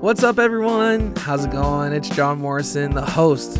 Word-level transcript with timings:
What's 0.00 0.22
up, 0.22 0.38
everyone? 0.38 1.16
How's 1.16 1.44
it 1.44 1.50
going? 1.50 1.92
It's 1.92 2.08
John 2.08 2.38
Morrison, 2.38 2.94
the 2.94 3.04
host 3.04 3.58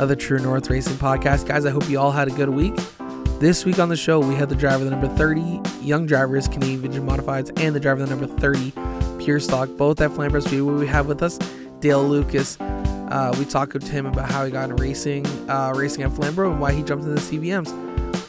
of 0.00 0.08
the 0.08 0.16
True 0.16 0.38
North 0.38 0.70
Racing 0.70 0.96
Podcast. 0.96 1.46
Guys, 1.46 1.66
I 1.66 1.70
hope 1.70 1.86
you 1.90 1.98
all 1.98 2.10
had 2.10 2.26
a 2.26 2.30
good 2.30 2.48
week. 2.48 2.74
This 3.38 3.66
week 3.66 3.78
on 3.78 3.90
the 3.90 3.96
show, 3.96 4.18
we 4.18 4.34
had 4.34 4.48
the 4.48 4.54
driver, 4.54 4.82
the 4.82 4.90
number 4.90 5.08
30 5.08 5.60
Young 5.82 6.06
Drivers, 6.06 6.48
Canadian 6.48 6.80
Vintage 6.80 7.02
Modifieds, 7.02 7.52
and 7.60 7.76
the 7.76 7.80
driver, 7.80 8.00
the 8.02 8.16
number 8.16 8.26
30 8.26 8.72
Pure 9.22 9.40
Stock, 9.40 9.68
both 9.76 10.00
at 10.00 10.10
Flamborough 10.12 10.40
Speedway. 10.40 10.72
We 10.72 10.86
have 10.86 11.06
with 11.06 11.22
us 11.22 11.36
Dale 11.80 12.02
Lucas. 12.02 12.58
Uh, 12.60 13.34
we 13.38 13.44
talked 13.44 13.78
to 13.78 13.86
him 13.86 14.06
about 14.06 14.30
how 14.30 14.42
he 14.46 14.50
got 14.50 14.70
into 14.70 14.82
racing, 14.82 15.26
uh, 15.50 15.74
racing 15.76 16.02
at 16.02 16.12
Flamborough, 16.12 16.52
and 16.52 16.60
why 16.62 16.72
he 16.72 16.82
jumped 16.82 17.04
into 17.04 17.20
the 17.20 17.20
CVMs. 17.20 17.68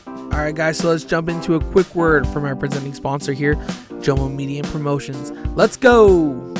All 0.07 0.41
right, 0.41 0.53
guys, 0.53 0.79
so 0.79 0.89
let's 0.89 1.05
jump 1.05 1.29
into 1.29 1.55
a 1.55 1.63
quick 1.71 1.95
word 1.95 2.27
from 2.27 2.43
our 2.43 2.57
presenting 2.57 2.93
sponsor 2.93 3.31
here, 3.31 3.55
Jomo 4.01 4.29
Media 4.29 4.61
and 4.61 4.71
Promotions. 4.73 5.31
Let's 5.55 5.77
go! 5.77 6.53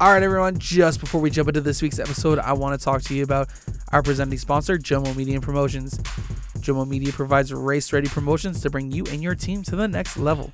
All 0.00 0.12
right, 0.12 0.22
everyone, 0.22 0.56
just 0.60 1.00
before 1.00 1.20
we 1.20 1.28
jump 1.28 1.48
into 1.48 1.60
this 1.60 1.82
week's 1.82 1.98
episode, 1.98 2.38
I 2.38 2.52
want 2.52 2.78
to 2.78 2.84
talk 2.84 3.02
to 3.02 3.14
you 3.14 3.24
about 3.24 3.48
our 3.90 4.00
presenting 4.00 4.38
sponsor, 4.38 4.78
Jomo 4.78 5.16
Media 5.16 5.40
Promotions. 5.40 5.98
Jomo 6.58 6.86
Media 6.86 7.12
provides 7.12 7.52
race 7.52 7.92
ready 7.92 8.08
promotions 8.08 8.60
to 8.60 8.70
bring 8.70 8.92
you 8.92 9.04
and 9.06 9.20
your 9.24 9.34
team 9.34 9.64
to 9.64 9.74
the 9.74 9.88
next 9.88 10.16
level. 10.16 10.52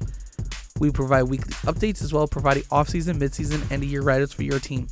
We 0.81 0.91
provide 0.91 1.25
weekly 1.25 1.53
updates 1.71 2.03
as 2.03 2.11
well 2.11 2.27
providing 2.27 2.63
off 2.71 2.89
season, 2.89 3.19
mid 3.19 3.35
season, 3.35 3.61
and 3.71 3.85
year 3.85 4.01
write 4.01 4.23
ups 4.23 4.33
for 4.33 4.45
your 4.45 4.59
team. 4.59 4.87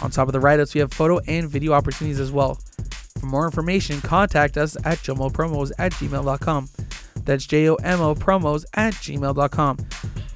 On 0.00 0.10
top 0.10 0.28
of 0.28 0.32
the 0.32 0.40
write 0.40 0.60
ups, 0.60 0.72
we 0.72 0.80
have 0.80 0.90
photo 0.90 1.18
and 1.28 1.50
video 1.50 1.74
opportunities 1.74 2.20
as 2.20 2.32
well. 2.32 2.54
For 3.18 3.26
more 3.26 3.44
information, 3.44 4.00
contact 4.00 4.56
us 4.56 4.78
at 4.86 4.96
jomopromos 4.98 5.72
at 5.78 5.92
gmail.com. 5.92 6.70
That's 7.24 7.44
J 7.44 7.68
O 7.68 7.74
M 7.74 8.00
O 8.00 8.14
promos 8.14 8.64
at 8.72 8.94
gmail.com. 8.94 9.76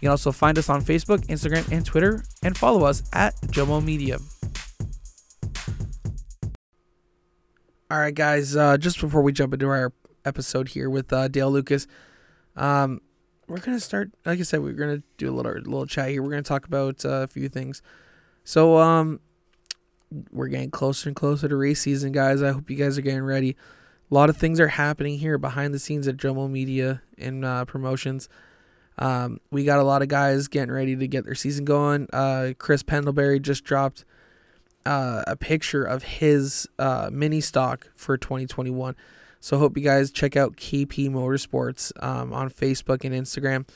You 0.01 0.07
can 0.07 0.11
also 0.11 0.31
find 0.31 0.57
us 0.59 0.69
on 0.69 0.83
Facebook, 0.83 1.27
Instagram, 1.27 1.71
and 1.73 1.85
Twitter, 1.85 2.23
and 2.43 2.57
follow 2.57 2.85
us 2.85 3.03
at 3.13 3.35
Jomo 3.49 3.85
Media. 3.85 4.19
All 7.91 7.99
right, 7.99 8.15
guys. 8.15 8.55
Uh, 8.55 8.77
just 8.77 9.01
before 9.01 9.23
we 9.23 9.33
jump 9.33 9.55
into 9.55 9.67
our 9.67 9.93
episode 10.25 10.69
here 10.69 10.89
with 10.89 11.13
uh, 11.13 11.27
Dale 11.27 11.51
Lucas, 11.51 11.89
um, 12.55 13.01
we're 13.49 13.59
gonna 13.59 13.81
start. 13.81 14.13
Like 14.25 14.39
I 14.39 14.43
said, 14.43 14.63
we're 14.63 14.75
gonna 14.75 15.03
do 15.17 15.31
a 15.31 15.35
little 15.35 15.53
little 15.53 15.87
chat 15.87 16.11
here. 16.11 16.23
We're 16.23 16.31
gonna 16.31 16.43
talk 16.43 16.67
about 16.67 17.05
uh, 17.05 17.23
a 17.23 17.27
few 17.27 17.49
things. 17.49 17.83
So, 18.45 18.79
um, 18.79 19.19
we're 20.31 20.49
getting 20.49 20.71
closer 20.71 21.09
and 21.09 21.17
closer 21.17 21.49
to 21.49 21.57
race 21.57 21.81
season, 21.81 22.13
guys. 22.13 22.41
I 22.41 22.53
hope 22.53 22.71
you 22.71 22.77
guys 22.77 22.99
are 22.99 23.03
getting 23.03 23.25
ready. 23.25 23.57
A 24.11 24.15
lot 24.15 24.31
of 24.31 24.37
things 24.37 24.61
are 24.61 24.69
happening 24.69 25.19
here 25.19 25.39
behind 25.39 25.75
the 25.75 25.79
scenes 25.79 26.07
at 26.07 26.17
Jomo 26.17 26.49
Media 26.49 27.03
and 27.19 27.45
uh, 27.45 27.65
promotions. 27.65 28.29
Um, 28.99 29.41
we 29.51 29.65
got 29.65 29.79
a 29.79 29.85
lot 29.85 30.03
of 30.03 30.09
guys 30.09 30.49
getting 30.49 30.73
ready 30.73 30.97
to 30.97 31.07
get 31.07 31.25
their 31.25 31.35
season 31.35 31.65
going. 31.65 32.09
Uh, 32.13 32.53
Chris 32.59 32.83
Pendlebury 32.83 33.39
just 33.41 33.65
dropped 33.65 34.05
uh, 34.85 35.23
a 35.27 35.37
picture 35.37 35.85
of 35.85 36.03
his 36.03 36.69
uh, 36.79 37.09
mini 37.13 37.41
stock 37.41 37.89
for 37.95 38.17
2021. 38.17 38.97
So 39.41 39.59
hope 39.59 39.77
you 39.77 39.85
guys 39.85 40.11
check 40.11 40.37
out 40.37 40.57
KP 40.57 41.11
Motorsports 41.11 41.93
um, 42.03 42.33
on 42.33 42.51
Facebook 42.51 43.05
and 43.05 43.15
Instagram. 43.15 43.69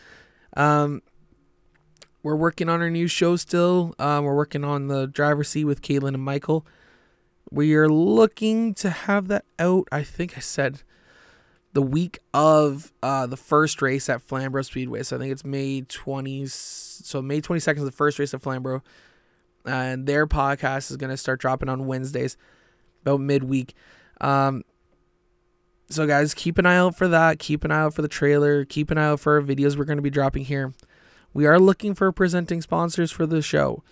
Um, 0.56 1.02
we're 2.22 2.36
working 2.36 2.68
on 2.68 2.80
our 2.80 2.90
new 2.90 3.06
show 3.06 3.36
still. 3.36 3.94
Um, 3.98 4.24
we're 4.24 4.34
working 4.34 4.64
on 4.64 4.88
the 4.88 5.06
driver 5.06 5.44
seat 5.44 5.64
with 5.64 5.82
Caitlin 5.82 6.14
and 6.14 6.22
Michael. 6.22 6.66
We 7.50 7.74
are 7.74 7.88
looking 7.88 8.74
to 8.74 8.90
have 8.90 9.28
that 9.28 9.44
out. 9.58 9.86
I 9.92 10.02
think 10.02 10.36
I 10.36 10.40
said 10.40 10.82
the 11.72 11.82
week 11.82 12.18
of 12.34 12.92
uh, 13.02 13.26
the 13.26 13.36
first 13.36 13.80
race 13.80 14.08
at 14.08 14.22
Flamborough 14.22 14.62
Speedway. 14.62 15.02
So 15.02 15.16
I 15.16 15.18
think 15.18 15.32
it's 15.32 15.44
May 15.44 15.82
20s. 15.82 16.50
So 16.50 17.22
May 17.22 17.40
22nd 17.40 17.78
is 17.78 17.84
the 17.84 17.90
first 17.90 18.18
race 18.18 18.34
at 18.34 18.42
Flamborough. 18.42 18.82
And 19.64 20.06
their 20.06 20.26
podcast 20.26 20.90
is 20.90 20.96
going 20.96 21.10
to 21.10 21.16
start 21.16 21.40
dropping 21.40 21.68
on 21.68 21.86
Wednesdays, 21.86 22.36
about 23.02 23.20
midweek. 23.20 23.74
Um, 24.20 24.64
so 25.88 26.06
guys, 26.06 26.34
keep 26.34 26.58
an 26.58 26.66
eye 26.66 26.76
out 26.76 26.96
for 26.96 27.08
that. 27.08 27.38
Keep 27.38 27.64
an 27.64 27.70
eye 27.70 27.80
out 27.80 27.94
for 27.94 28.02
the 28.02 28.08
trailer. 28.08 28.64
Keep 28.64 28.90
an 28.90 28.98
eye 28.98 29.06
out 29.06 29.20
for 29.20 29.36
our 29.36 29.42
videos 29.42 29.76
we're 29.76 29.84
going 29.84 29.96
to 29.96 30.02
be 30.02 30.10
dropping 30.10 30.44
here. 30.44 30.72
We 31.32 31.46
are 31.46 31.58
looking 31.58 31.94
for 31.94 32.10
presenting 32.12 32.60
sponsors 32.60 33.10
for 33.10 33.26
the 33.26 33.40
show. 33.40 33.82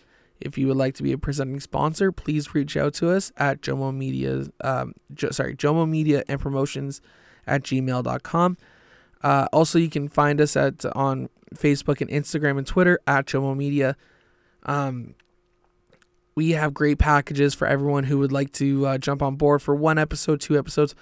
If 0.40 0.56
you 0.58 0.66
would 0.68 0.76
like 0.76 0.94
to 0.94 1.02
be 1.02 1.12
a 1.12 1.18
presenting 1.18 1.60
sponsor, 1.60 2.12
please 2.12 2.54
reach 2.54 2.76
out 2.76 2.94
to 2.94 3.10
us 3.10 3.30
at 3.36 3.60
Jomo 3.60 3.94
Media. 3.94 4.46
Um, 4.62 4.94
jo- 5.12 5.30
sorry, 5.30 5.54
Jomo 5.54 5.88
Media 5.88 6.24
and 6.28 6.40
Promotions 6.40 7.00
at 7.50 7.62
gmail.com. 7.62 8.56
Uh, 9.22 9.46
also, 9.52 9.78
you 9.78 9.90
can 9.90 10.08
find 10.08 10.40
us 10.40 10.56
at 10.56 10.84
on 10.96 11.28
Facebook 11.54 12.00
and 12.00 12.08
Instagram 12.10 12.58
and 12.58 12.66
Twitter 12.66 12.98
at 13.06 13.26
Jomo 13.26 13.56
Media. 13.56 13.96
Um, 14.64 15.14
we 16.34 16.52
have 16.52 16.72
great 16.72 16.98
packages 16.98 17.54
for 17.54 17.66
everyone 17.66 18.04
who 18.04 18.18
would 18.18 18.32
like 18.32 18.52
to 18.52 18.86
uh, 18.86 18.98
jump 18.98 19.22
on 19.22 19.36
board 19.36 19.60
for 19.60 19.74
one 19.74 19.98
episode, 19.98 20.40
two 20.40 20.58
episodes, 20.58 20.94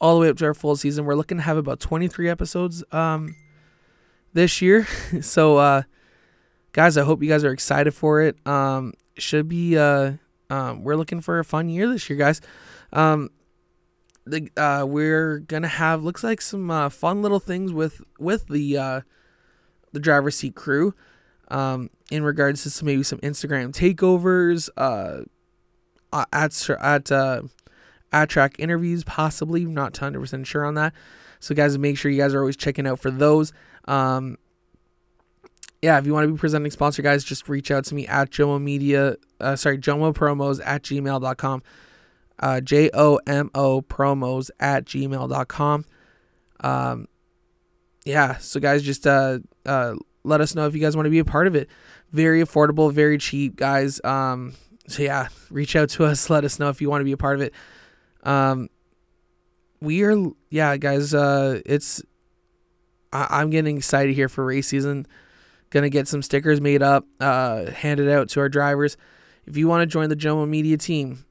all 0.00 0.14
the 0.14 0.20
way 0.20 0.28
up 0.28 0.36
to 0.38 0.44
our 0.44 0.54
full 0.54 0.76
season. 0.76 1.04
We're 1.04 1.16
looking 1.16 1.38
to 1.38 1.42
have 1.42 1.56
about 1.56 1.80
23 1.80 2.28
episodes 2.28 2.84
um, 2.92 3.34
this 4.34 4.60
year. 4.62 4.86
so, 5.20 5.56
uh, 5.56 5.82
guys, 6.72 6.96
I 6.96 7.02
hope 7.02 7.22
you 7.22 7.28
guys 7.28 7.44
are 7.44 7.52
excited 7.52 7.92
for 7.92 8.20
it. 8.20 8.36
Um, 8.46 8.92
should 9.16 9.48
be, 9.48 9.76
uh, 9.76 10.12
um, 10.50 10.84
we're 10.84 10.96
looking 10.96 11.20
for 11.20 11.38
a 11.38 11.44
fun 11.44 11.68
year 11.68 11.88
this 11.88 12.08
year, 12.08 12.18
guys. 12.18 12.40
Um, 12.92 13.30
the 14.26 14.50
uh, 14.56 14.84
we're 14.86 15.40
gonna 15.40 15.68
have 15.68 16.02
looks 16.02 16.24
like 16.24 16.40
some 16.40 16.70
uh, 16.70 16.88
fun 16.88 17.22
little 17.22 17.40
things 17.40 17.72
with 17.72 18.02
with 18.18 18.48
the 18.48 18.76
uh, 18.76 19.00
the 19.92 20.00
driver's 20.00 20.36
seat 20.36 20.54
crew 20.54 20.94
um, 21.48 21.90
in 22.10 22.22
regards 22.22 22.62
to 22.62 22.70
some 22.70 22.86
maybe 22.86 23.02
some 23.02 23.18
Instagram 23.20 23.72
takeovers, 23.72 24.68
uh, 24.76 25.22
at 26.32 26.70
at 26.80 27.12
uh, 27.12 27.42
at 28.12 28.28
track 28.28 28.56
interviews, 28.58 29.04
possibly. 29.04 29.64
not 29.64 29.92
100 29.92 30.20
percent 30.20 30.46
sure 30.46 30.64
on 30.64 30.74
that. 30.74 30.94
So 31.40 31.54
guys, 31.54 31.76
make 31.76 31.98
sure 31.98 32.10
you 32.10 32.18
guys 32.18 32.32
are 32.32 32.40
always 32.40 32.56
checking 32.56 32.86
out 32.86 33.00
for 33.00 33.10
those. 33.10 33.52
Um, 33.86 34.38
yeah, 35.82 35.98
if 35.98 36.06
you 36.06 36.14
want 36.14 36.26
to 36.26 36.32
be 36.32 36.38
presenting 36.38 36.70
sponsor, 36.70 37.02
guys, 37.02 37.22
just 37.24 37.46
reach 37.46 37.70
out 37.70 37.84
to 37.86 37.94
me 37.94 38.06
at 38.06 38.30
Jomo 38.30 38.58
Media. 38.58 39.16
Uh, 39.38 39.54
sorry, 39.54 39.76
Jomo 39.76 40.14
Promos 40.14 40.62
at 40.64 40.82
gmail.com 40.82 41.62
uh, 42.40 42.60
J 42.60 42.90
O 42.94 43.18
M 43.26 43.50
O 43.54 43.80
promos 43.82 44.50
at 44.60 44.84
gmail.com. 44.84 45.84
Um, 46.60 47.08
yeah, 48.04 48.36
so 48.38 48.60
guys, 48.60 48.82
just 48.82 49.06
uh, 49.06 49.38
uh, 49.66 49.94
let 50.24 50.40
us 50.40 50.54
know 50.54 50.66
if 50.66 50.74
you 50.74 50.80
guys 50.80 50.96
want 50.96 51.06
to 51.06 51.10
be 51.10 51.18
a 51.18 51.24
part 51.24 51.46
of 51.46 51.54
it. 51.54 51.68
Very 52.12 52.42
affordable, 52.42 52.92
very 52.92 53.18
cheap, 53.18 53.56
guys. 53.56 54.00
Um, 54.04 54.54
so 54.86 55.02
yeah, 55.02 55.28
reach 55.50 55.74
out 55.76 55.88
to 55.90 56.04
us. 56.04 56.28
Let 56.30 56.44
us 56.44 56.58
know 56.58 56.68
if 56.68 56.80
you 56.80 56.88
want 56.90 57.00
to 57.00 57.04
be 57.04 57.12
a 57.12 57.16
part 57.16 57.36
of 57.36 57.42
it. 57.42 57.54
Um, 58.22 58.68
we 59.80 60.02
are, 60.02 60.14
yeah, 60.50 60.76
guys. 60.76 61.12
Uh, 61.14 61.60
it's 61.66 62.02
I- 63.12 63.28
I'm 63.40 63.50
getting 63.50 63.76
excited 63.76 64.14
here 64.14 64.28
for 64.28 64.44
race 64.44 64.68
season. 64.68 65.06
Gonna 65.70 65.88
get 65.90 66.06
some 66.06 66.22
stickers 66.22 66.60
made 66.60 66.82
up, 66.82 67.06
uh, 67.20 67.70
handed 67.70 68.08
out 68.08 68.28
to 68.30 68.40
our 68.40 68.48
drivers. 68.48 68.96
If 69.46 69.56
you 69.56 69.66
want 69.66 69.82
to 69.82 69.86
join 69.86 70.08
the 70.08 70.16
Jomo 70.16 70.48
Media 70.48 70.76
team, 70.76 71.24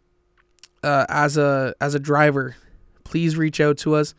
uh, 0.83 1.05
as 1.09 1.37
a 1.37 1.73
as 1.81 1.95
a 1.95 1.99
driver, 1.99 2.55
please 3.03 3.37
reach 3.37 3.59
out 3.59 3.77
to 3.79 3.95
us. 3.95 4.13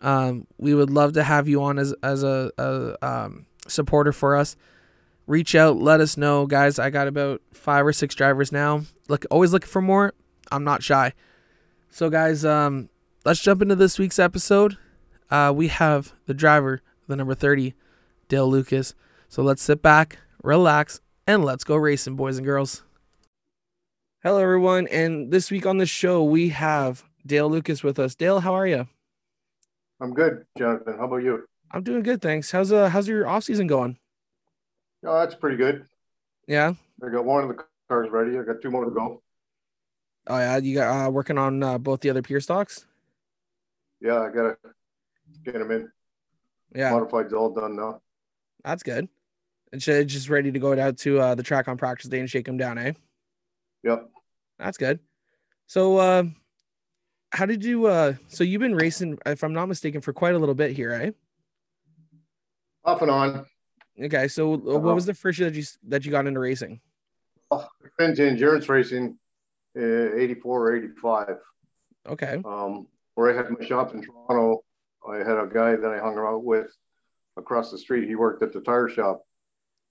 Um, 0.00 0.46
we 0.58 0.74
would 0.74 0.90
love 0.90 1.14
to 1.14 1.24
have 1.24 1.48
you 1.48 1.62
on 1.62 1.78
as 1.78 1.94
as 2.02 2.22
a, 2.22 2.52
a 2.58 3.06
um, 3.06 3.46
supporter 3.66 4.12
for 4.12 4.36
us. 4.36 4.56
Reach 5.26 5.54
out, 5.54 5.76
let 5.76 6.00
us 6.00 6.16
know, 6.16 6.46
guys. 6.46 6.78
I 6.78 6.88
got 6.88 7.06
about 7.06 7.42
five 7.52 7.86
or 7.86 7.92
six 7.92 8.14
drivers 8.14 8.50
now. 8.50 8.82
Look, 9.08 9.26
always 9.30 9.52
looking 9.52 9.68
for 9.68 9.82
more. 9.82 10.14
I'm 10.50 10.64
not 10.64 10.82
shy. 10.82 11.12
So, 11.90 12.08
guys, 12.08 12.44
um, 12.44 12.88
let's 13.24 13.40
jump 13.40 13.60
into 13.60 13.76
this 13.76 13.98
week's 13.98 14.18
episode. 14.18 14.78
Uh, 15.30 15.52
we 15.54 15.68
have 15.68 16.14
the 16.26 16.34
driver, 16.34 16.80
the 17.06 17.16
number 17.16 17.34
30, 17.34 17.74
Dale 18.28 18.48
Lucas. 18.48 18.94
So 19.28 19.42
let's 19.42 19.62
sit 19.62 19.82
back, 19.82 20.18
relax, 20.42 21.00
and 21.26 21.44
let's 21.44 21.64
go 21.64 21.76
racing, 21.76 22.16
boys 22.16 22.38
and 22.38 22.46
girls. 22.46 22.84
Hello, 24.24 24.38
everyone. 24.38 24.88
And 24.88 25.30
this 25.30 25.48
week 25.48 25.64
on 25.64 25.78
the 25.78 25.86
show, 25.86 26.24
we 26.24 26.48
have 26.48 27.04
Dale 27.24 27.48
Lucas 27.48 27.84
with 27.84 28.00
us. 28.00 28.16
Dale, 28.16 28.40
how 28.40 28.52
are 28.52 28.66
you? 28.66 28.88
I'm 30.00 30.12
good, 30.12 30.44
Jonathan. 30.58 30.98
How 30.98 31.04
about 31.04 31.22
you? 31.22 31.44
I'm 31.70 31.84
doing 31.84 32.02
good, 32.02 32.20
thanks. 32.20 32.50
How's 32.50 32.72
uh 32.72 32.88
how's 32.88 33.06
your 33.06 33.28
off 33.28 33.44
season 33.44 33.68
going? 33.68 33.96
Oh, 35.06 35.20
that's 35.20 35.36
pretty 35.36 35.56
good. 35.56 35.84
Yeah. 36.48 36.72
I 37.00 37.10
got 37.10 37.24
one 37.24 37.44
of 37.44 37.48
the 37.48 37.62
cars 37.88 38.08
ready. 38.10 38.36
I 38.36 38.42
got 38.42 38.60
two 38.60 38.72
more 38.72 38.86
to 38.86 38.90
go. 38.90 39.22
Oh 40.26 40.36
yeah, 40.36 40.56
you 40.56 40.74
got 40.74 41.06
uh, 41.06 41.10
working 41.10 41.38
on 41.38 41.62
uh, 41.62 41.78
both 41.78 42.00
the 42.00 42.10
other 42.10 42.22
pure 42.22 42.40
stocks. 42.40 42.86
Yeah, 44.00 44.20
I 44.22 44.30
gotta 44.30 44.56
get 45.44 45.54
them 45.54 45.70
in. 45.70 45.92
Yeah, 46.74 46.90
modified's 46.90 47.32
all 47.32 47.54
done 47.54 47.76
now. 47.76 48.00
That's 48.64 48.82
good. 48.82 49.08
And 49.70 49.80
just 49.80 50.28
ready 50.28 50.50
to 50.50 50.58
go 50.58 50.76
out 50.76 50.96
to 50.98 51.20
uh, 51.20 51.34
the 51.36 51.44
track 51.44 51.68
on 51.68 51.76
practice 51.76 52.10
day 52.10 52.18
and 52.18 52.28
shake 52.28 52.46
them 52.46 52.56
down, 52.56 52.78
eh? 52.78 52.94
Yep. 53.84 54.10
That's 54.58 54.78
good. 54.78 55.00
So, 55.66 55.98
uh, 55.98 56.24
how 57.30 57.46
did 57.46 57.64
you? 57.64 57.86
Uh, 57.86 58.14
so 58.28 58.44
you've 58.44 58.60
been 58.60 58.74
racing, 58.74 59.18
if 59.26 59.42
I'm 59.42 59.52
not 59.52 59.66
mistaken, 59.66 60.00
for 60.00 60.12
quite 60.12 60.34
a 60.34 60.38
little 60.38 60.54
bit 60.54 60.72
here, 60.72 60.92
eh? 60.92 61.10
Off 62.84 63.02
and 63.02 63.10
on. 63.10 63.46
Okay, 64.00 64.28
so 64.28 64.54
uh, 64.54 64.78
what 64.78 64.94
was 64.94 65.06
the 65.06 65.14
first 65.14 65.38
year 65.38 65.50
that 65.50 65.56
you 65.56 65.64
that 65.88 66.04
you 66.04 66.10
got 66.10 66.26
into 66.26 66.40
racing? 66.40 66.80
Well, 67.50 67.70
into 67.98 68.26
endurance 68.26 68.68
racing, 68.68 69.18
uh, 69.76 70.14
84 70.14 70.68
or 70.68 70.76
85. 70.76 71.36
Okay. 72.08 72.42
Um, 72.44 72.86
where 73.14 73.32
I 73.32 73.36
had 73.36 73.50
my 73.50 73.66
shop 73.66 73.94
in 73.94 74.02
Toronto, 74.02 74.62
I 75.08 75.18
had 75.18 75.38
a 75.38 75.48
guy 75.52 75.76
that 75.76 75.90
I 75.90 75.98
hung 75.98 76.14
around 76.14 76.44
with 76.44 76.74
across 77.36 77.70
the 77.70 77.78
street. 77.78 78.08
He 78.08 78.14
worked 78.14 78.42
at 78.42 78.52
the 78.52 78.60
tire 78.60 78.88
shop. 78.88 79.22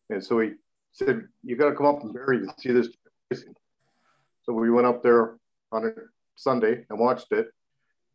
And 0.10 0.24
so 0.24 0.40
he 0.40 0.52
said, 0.94 1.28
You 1.44 1.56
got 1.56 1.70
to 1.70 1.76
come 1.76 1.86
up 1.86 2.04
and 2.04 2.14
Barrie 2.14 2.38
and 2.38 2.52
see 2.58 2.72
this 2.72 2.90
racing. 3.30 3.54
So 4.48 4.54
we 4.54 4.72
went 4.72 4.88
up 4.88 5.04
there 5.04 5.38
on 5.72 5.86
a 5.86 5.92
Sunday 6.36 6.86
and 6.90 7.00
watched 7.00 7.32
it. 7.32 7.48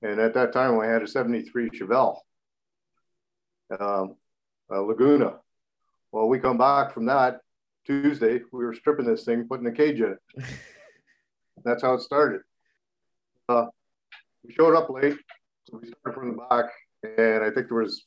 And 0.00 0.19
at 0.19 0.34
that 0.34 0.52
time, 0.52 0.81
I 0.81 0.87
had 0.87 1.02
a 1.02 1.06
73 1.06 1.70
Chevelle, 1.70 2.17
um, 3.79 4.17
Laguna. 4.69 5.38
Well, 6.11 6.29
we 6.29 6.40
come 6.40 6.58
back 6.58 6.93
from 6.93 7.06
that 7.06 7.40
Tuesday, 7.84 8.40
we 8.52 8.64
were 8.64 8.75
stripping 8.75 9.06
this 9.06 9.25
thing, 9.25 9.46
putting 9.49 9.67
a 9.67 9.73
cage 9.73 10.00
in 10.00 10.12
it. 10.12 10.44
That's 11.64 11.82
how 11.82 11.94
it 11.94 12.00
started. 12.00 12.43
Uh, 13.49 13.67
we 14.44 14.52
showed 14.52 14.76
up 14.76 14.88
late, 14.88 15.17
so 15.64 15.81
we 15.81 15.88
started 15.88 16.19
from 16.19 16.37
the 16.37 16.43
back, 16.49 16.67
and 17.19 17.43
I 17.43 17.50
think 17.50 17.69
there 17.69 17.78
was 17.78 18.05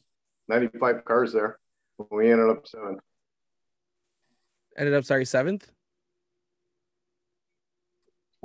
95 0.48 1.04
cars 1.06 1.34
there. 1.34 1.60
We 2.10 2.32
ended 2.32 2.50
up 2.50 2.68
seventh. 2.68 3.00
Ended 4.78 4.94
up 4.94 5.06
sorry 5.06 5.26
seventh. 5.26 5.70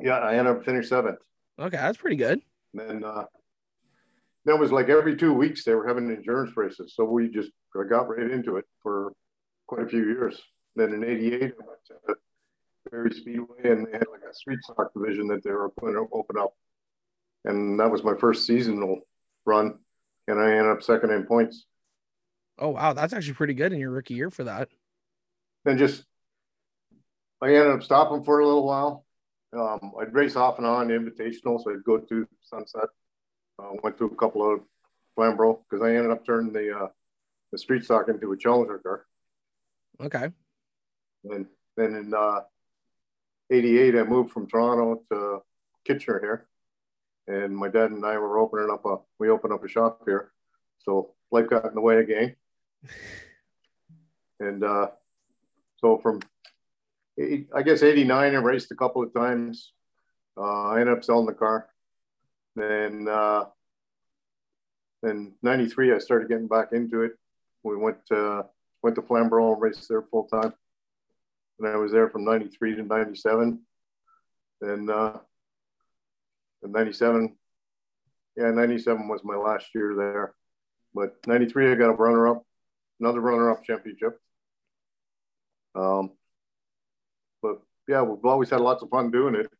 Yeah, 0.02 0.19
I 0.19 0.35
ended 0.37 0.56
up 0.56 0.64
finished 0.64 0.88
seventh. 0.88 1.19
Okay, 1.58 1.76
that's 1.76 1.99
pretty 1.99 2.17
good. 2.17 2.41
And 2.73 2.88
then 2.88 3.05
uh, 3.05 3.25
that 4.44 4.58
was 4.58 4.73
like 4.73 4.88
every 4.88 5.17
two 5.17 5.32
weeks 5.32 5.64
they 5.64 5.75
were 5.75 5.87
having 5.87 6.11
endurance 6.11 6.56
races, 6.56 6.94
so 6.97 7.05
we 7.05 7.29
just 7.29 7.50
got 7.88 8.08
right 8.08 8.31
into 8.31 8.56
it 8.56 8.64
for 8.82 9.12
quite 9.67 9.82
a 9.82 9.88
few 9.88 10.05
years. 10.05 10.41
Then 10.76 10.93
in 10.93 11.05
'88, 11.05 11.35
I 11.35 11.43
went 11.43 11.52
to 11.88 12.14
Barrie 12.91 13.14
Speedway, 13.14 13.70
and 13.70 13.87
they 13.87 13.93
had 13.93 14.06
like 14.11 14.23
a 14.29 14.35
street 14.35 14.61
stock 14.62 14.93
division 14.94 15.26
that 15.29 15.43
they 15.44 15.50
were 15.50 15.73
going 15.81 15.94
to 15.94 16.06
open 16.12 16.37
up, 16.38 16.55
and 17.44 17.79
that 17.79 17.91
was 17.91 18.02
my 18.02 18.14
first 18.14 18.47
seasonal 18.47 19.00
run, 19.44 19.79
and 20.29 20.41
I 20.41 20.52
ended 20.52 20.73
up 20.73 20.82
second 20.82 21.11
in 21.11 21.26
points. 21.26 21.67
Oh 22.58 22.70
wow, 22.70 22.93
that's 22.93 23.12
actually 23.12 23.35
pretty 23.35 23.55
good 23.55 23.73
in 23.73 23.81
your 23.81 23.91
rookie 23.91 24.14
year 24.14 24.31
for 24.31 24.44
that. 24.44 24.69
And 25.64 25.79
just, 25.79 26.05
I 27.43 27.49
ended 27.49 27.73
up 27.73 27.82
stopping 27.82 28.23
for 28.25 28.41
a 28.41 28.47
little 28.47 28.67
while. 28.67 29.05
Um, 29.52 29.93
I'd 30.00 30.14
race 30.14 30.37
off 30.37 30.58
and 30.58 30.67
on 30.67 30.88
invitational, 30.88 31.62
so 31.62 31.70
I'd 31.70 31.85
go 31.85 31.99
to 31.99 32.29
Sunset. 32.43 32.88
Uh, 33.58 33.73
went 33.82 33.99
to 33.99 34.06
a 34.06 34.17
couple 34.17 34.50
of 34.50 34.61
Flamborough 35.14 35.61
because 35.69 35.85
I 35.85 35.94
ended 35.94 36.12
up 36.12 36.25
turning 36.25 36.52
the 36.52 36.76
uh, 36.76 36.88
the 37.52 37.58
street 37.58 37.85
stock 37.85 38.08
into 38.08 38.32
a 38.32 38.37
Challenger 38.37 38.79
car. 38.79 39.06
Okay. 40.00 40.31
And 41.25 41.47
then 41.76 41.94
in 41.94 42.14
uh, 42.14 42.41
88, 43.50 43.97
I 43.97 44.02
moved 44.05 44.31
from 44.31 44.47
Toronto 44.47 45.02
to 45.11 45.41
Kitchener 45.85 46.20
here. 46.20 46.47
And 47.26 47.56
my 47.56 47.69
dad 47.69 47.91
and 47.91 48.05
I 48.05 48.17
were 48.19 48.38
opening 48.38 48.70
up 48.70 48.85
a, 48.87 48.97
we 49.19 49.29
opened 49.29 49.52
up 49.52 49.64
a 49.64 49.69
shop 49.69 50.02
here. 50.06 50.32
So 50.79 51.14
life 51.31 51.49
got 51.49 51.67
in 51.67 51.75
the 51.75 51.81
way 51.81 51.99
again. 51.99 52.37
and 54.41 54.64
uh, 54.64 54.88
so 55.79 55.99
from, 55.99 56.20
I 57.19 57.62
guess, 57.62 57.83
89, 57.83 58.35
I 58.35 58.39
raced 58.39 58.71
a 58.71 58.77
couple 58.77 59.03
of 59.03 59.12
times. 59.12 59.73
Uh, 60.37 60.69
I 60.69 60.81
ended 60.81 60.97
up 60.97 61.05
selling 61.05 61.27
the 61.27 61.33
car. 61.33 61.69
Then, 62.57 63.07
uh, 63.09 63.45
then 65.03 65.35
93, 65.43 65.95
I 65.95 65.99
started 65.99 66.29
getting 66.29 66.49
back 66.49 66.69
into 66.73 67.03
it. 67.03 67.12
We 67.62 67.77
went 67.77 68.07
to, 68.07 68.47
went 68.83 68.97
to 68.97 69.03
Flamborough 69.03 69.53
and 69.53 69.62
raced 69.62 69.89
there 69.89 70.03
full 70.03 70.25
time 70.25 70.55
and 71.61 71.69
I 71.69 71.77
was 71.77 71.93
there 71.93 72.09
from 72.09 72.25
93 72.25 72.77
to 72.77 72.83
97. 72.83 73.61
And 74.62 74.91
uh, 74.91 75.19
in 76.62 76.73
97, 76.73 77.37
yeah, 78.37 78.51
97 78.51 79.09
was 79.09 79.21
my 79.25 79.37
last 79.37 79.67
year 79.75 79.95
there. 79.97 80.35
But 80.95 81.17
93, 81.27 81.73
I 81.73 81.75
got 81.75 81.91
a 81.91 81.93
runner 81.93 82.29
up, 82.29 82.45
another 82.99 83.21
runner 83.21 83.51
up 83.51 83.65
championship. 83.65 84.19
Um, 85.75 86.12
yeah, 87.91 88.03
we've 88.03 88.25
always 88.25 88.51
had 88.51 88.61
lots 88.61 88.85
of 88.85 88.89
fun 88.89 89.11
doing 89.11 89.35
it. 89.35 89.51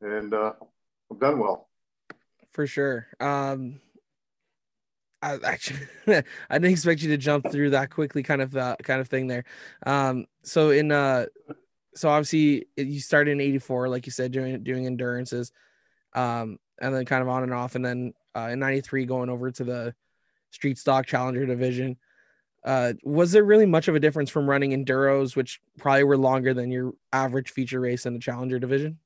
And 0.00 0.32
uh, 0.32 0.54
I've 1.12 1.20
done 1.20 1.38
well. 1.38 1.68
For 2.52 2.66
sure. 2.66 3.06
Um, 3.20 3.80
I 5.20 5.38
actually 5.44 5.86
I 6.06 6.58
didn't 6.58 6.72
expect 6.72 7.02
you 7.02 7.10
to 7.10 7.18
jump 7.18 7.50
through 7.50 7.70
that 7.70 7.90
quickly 7.90 8.22
kind 8.22 8.40
of 8.40 8.56
uh, 8.56 8.76
kind 8.82 9.00
of 9.00 9.08
thing 9.08 9.26
there. 9.26 9.44
Um 9.86 10.26
so 10.42 10.70
in 10.70 10.90
uh 10.92 11.26
so 11.94 12.08
obviously 12.08 12.66
you 12.76 13.00
started 13.00 13.32
in 13.32 13.40
84 13.40 13.88
like 13.88 14.04
you 14.04 14.12
said 14.12 14.32
doing 14.32 14.62
doing 14.62 14.84
endurances 14.84 15.52
um 16.14 16.58
and 16.80 16.94
then 16.94 17.06
kind 17.06 17.22
of 17.22 17.28
on 17.28 17.42
and 17.44 17.54
off 17.54 17.74
and 17.74 17.84
then 17.84 18.12
uh, 18.36 18.48
in 18.50 18.58
93 18.58 19.06
going 19.06 19.30
over 19.30 19.50
to 19.50 19.64
the 19.64 19.94
street 20.50 20.78
stock 20.78 21.06
challenger 21.06 21.46
division. 21.46 21.96
Uh 22.64 22.94
was 23.02 23.32
there 23.32 23.44
really 23.44 23.66
much 23.66 23.88
of 23.88 23.94
a 23.94 24.00
difference 24.00 24.30
from 24.30 24.48
running 24.48 24.70
enduros 24.70 25.36
which 25.36 25.60
probably 25.78 26.04
were 26.04 26.16
longer 26.16 26.54
than 26.54 26.70
your 26.70 26.92
average 27.12 27.50
feature 27.50 27.80
race 27.80 28.06
in 28.06 28.14
the 28.14 28.18
challenger 28.18 28.58
division? 28.58 28.98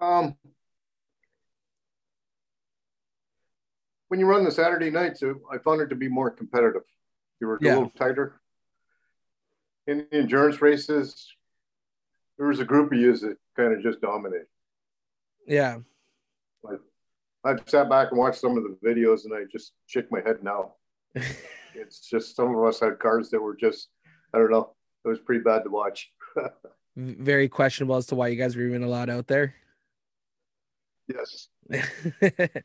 Um 0.00 0.36
when 4.08 4.20
you 4.20 4.26
run 4.26 4.44
the 4.44 4.50
Saturday 4.50 4.90
nights, 4.90 5.22
I 5.50 5.56
found 5.56 5.80
it 5.80 5.88
to 5.88 5.94
be 5.94 6.06
more 6.06 6.30
competitive. 6.30 6.82
You 7.40 7.46
were 7.46 7.58
yeah. 7.62 7.72
a 7.72 7.74
little 7.76 7.92
tighter. 7.96 8.42
In 9.86 10.06
the 10.10 10.18
endurance 10.18 10.60
races, 10.60 11.28
there 12.36 12.46
was 12.46 12.60
a 12.60 12.64
group 12.66 12.92
of 12.92 12.98
you 12.98 13.16
that 13.16 13.38
kind 13.56 13.72
of 13.72 13.82
just 13.82 14.02
dominated. 14.02 14.48
Yeah. 15.46 15.78
Like, 16.62 16.80
I've 17.42 17.62
sat 17.66 17.88
back 17.88 18.08
and 18.10 18.18
watched 18.18 18.38
some 18.38 18.58
of 18.58 18.64
the 18.64 18.76
videos 18.86 19.24
and 19.24 19.34
I 19.34 19.44
just 19.50 19.72
shake 19.86 20.12
my 20.12 20.20
head 20.20 20.42
now. 20.42 20.74
it's 21.74 22.08
just 22.08 22.36
some 22.36 22.54
of 22.54 22.64
us 22.64 22.80
had 22.80 22.98
cars 22.98 23.30
that 23.30 23.40
were 23.40 23.56
just, 23.56 23.88
I 24.34 24.38
don't 24.38 24.50
know, 24.50 24.74
it 25.04 25.08
was 25.08 25.20
pretty 25.20 25.42
bad 25.42 25.64
to 25.64 25.70
watch. 25.70 26.10
Very 26.96 27.48
questionable 27.48 27.96
as 27.96 28.06
to 28.06 28.14
why 28.14 28.28
you 28.28 28.36
guys 28.36 28.56
were 28.56 28.62
even 28.62 28.82
allowed 28.82 29.10
out 29.10 29.26
there. 29.26 29.54
Yes. 31.08 31.48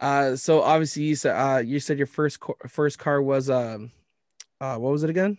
Uh, 0.00 0.34
so 0.34 0.62
obviously 0.62 1.02
you 1.02 1.14
said 1.14 1.36
uh, 1.36 1.58
you 1.58 1.78
said 1.78 1.98
your 1.98 2.06
first 2.06 2.40
co- 2.40 2.56
first 2.66 2.98
car 2.98 3.20
was 3.20 3.50
um, 3.50 3.90
uh, 4.60 4.76
what 4.76 4.92
was 4.92 5.04
it 5.04 5.10
again? 5.10 5.36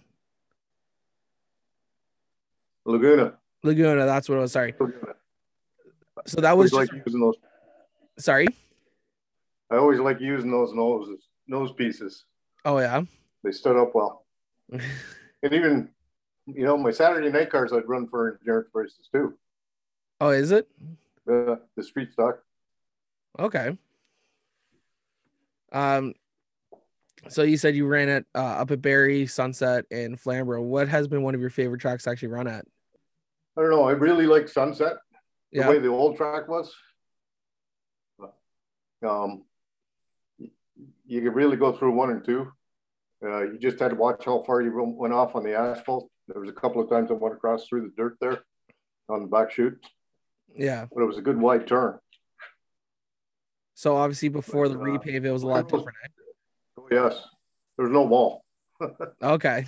Laguna. 2.85 3.33
Laguna. 3.63 4.05
That's 4.05 4.29
what 4.29 4.35
it 4.35 4.41
was. 4.41 4.51
Sorry. 4.51 4.75
Laguna. 4.79 5.15
So 6.27 6.41
that 6.41 6.55
was 6.55 6.69
just... 6.71 6.79
like 6.79 7.05
using 7.05 7.21
those. 7.21 7.35
Sorry. 8.19 8.47
I 9.71 9.77
always 9.77 9.99
like 9.99 10.19
using 10.19 10.51
those 10.51 10.73
noses, 10.73 11.27
nose 11.51 11.71
pieces. 11.73 12.25
Oh 12.65 12.79
yeah. 12.79 13.03
They 13.43 13.51
stood 13.51 13.77
up 13.77 13.93
well. 13.93 14.25
and 14.71 14.81
even, 15.43 15.89
you 16.47 16.63
know, 16.65 16.77
my 16.77 16.91
Saturday 16.91 17.29
night 17.29 17.51
cars 17.51 17.73
I'd 17.73 17.87
run 17.87 18.07
for 18.07 18.39
endurance 18.41 18.69
races 18.73 19.09
too. 19.13 19.37
Oh, 20.19 20.29
is 20.29 20.51
it? 20.51 20.67
The 21.25 21.59
the 21.75 21.83
street 21.83 22.11
stock. 22.13 22.39
Okay. 23.37 23.77
Um, 25.71 26.13
so 27.29 27.43
you 27.43 27.57
said 27.57 27.75
you 27.75 27.85
ran 27.85 28.09
it 28.09 28.25
uh, 28.33 28.39
up 28.39 28.71
at 28.71 28.81
Barrie, 28.81 29.27
Sunset, 29.27 29.85
and 29.91 30.19
Flamborough. 30.19 30.63
What 30.63 30.87
has 30.87 31.07
been 31.07 31.21
one 31.21 31.35
of 31.35 31.41
your 31.41 31.49
favorite 31.49 31.79
tracks 31.79 32.03
to 32.03 32.09
actually 32.09 32.29
run 32.29 32.47
at? 32.47 32.65
I 33.57 33.61
don't 33.61 33.69
know. 33.69 33.83
I 33.83 33.91
really 33.91 34.25
like 34.25 34.49
Sunset. 34.49 34.93
The 35.51 35.59
yeah. 35.59 35.69
way 35.69 35.79
the 35.79 35.87
old 35.89 36.17
track 36.17 36.47
was. 36.47 36.73
Um, 39.03 39.43
you 41.11 41.21
could 41.21 41.35
really 41.35 41.57
go 41.57 41.73
through 41.73 41.91
one 41.91 42.09
and 42.09 42.23
two. 42.23 42.49
Uh, 43.21 43.41
you 43.41 43.59
just 43.59 43.77
had 43.79 43.89
to 43.89 43.95
watch 43.95 44.23
how 44.23 44.41
far 44.43 44.61
you 44.61 44.71
went 44.97 45.13
off 45.13 45.35
on 45.35 45.43
the 45.43 45.53
asphalt. 45.53 46.09
There 46.29 46.39
was 46.39 46.49
a 46.49 46.53
couple 46.53 46.81
of 46.81 46.89
times 46.89 47.11
I 47.11 47.15
went 47.15 47.35
across 47.35 47.67
through 47.67 47.81
the 47.81 47.93
dirt 47.97 48.15
there 48.21 48.45
on 49.09 49.21
the 49.21 49.27
back 49.27 49.51
chute. 49.51 49.77
Yeah. 50.55 50.85
But 50.89 51.03
it 51.03 51.05
was 51.05 51.17
a 51.17 51.21
good 51.21 51.37
wide 51.37 51.67
turn. 51.67 51.99
So 53.73 53.97
obviously 53.97 54.29
before 54.29 54.69
the 54.69 54.75
repave, 54.75 55.25
it 55.25 55.31
was 55.31 55.43
a 55.43 55.47
lot 55.47 55.67
different. 55.67 55.89
Eh? 55.89 56.79
Oh, 56.79 56.87
yes, 56.89 57.21
there's 57.77 57.91
no 57.91 58.03
wall. 58.03 58.45
okay, 59.21 59.65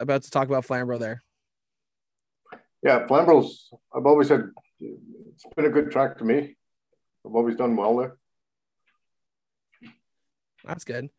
about 0.00 0.22
to 0.22 0.30
talk 0.30 0.48
about 0.48 0.64
Flamborough 0.64 0.98
there. 0.98 1.22
Yeah, 2.82 3.06
Flamborough's. 3.06 3.70
I've 3.94 4.06
always 4.06 4.28
said 4.28 4.50
it's 4.80 5.44
been 5.54 5.66
a 5.66 5.70
good 5.70 5.90
track 5.90 6.16
to 6.18 6.24
me. 6.24 6.56
I've 7.26 7.34
always 7.34 7.56
done 7.56 7.76
well 7.76 7.96
there. 7.96 8.16
That's 10.64 10.84
good. 10.84 11.10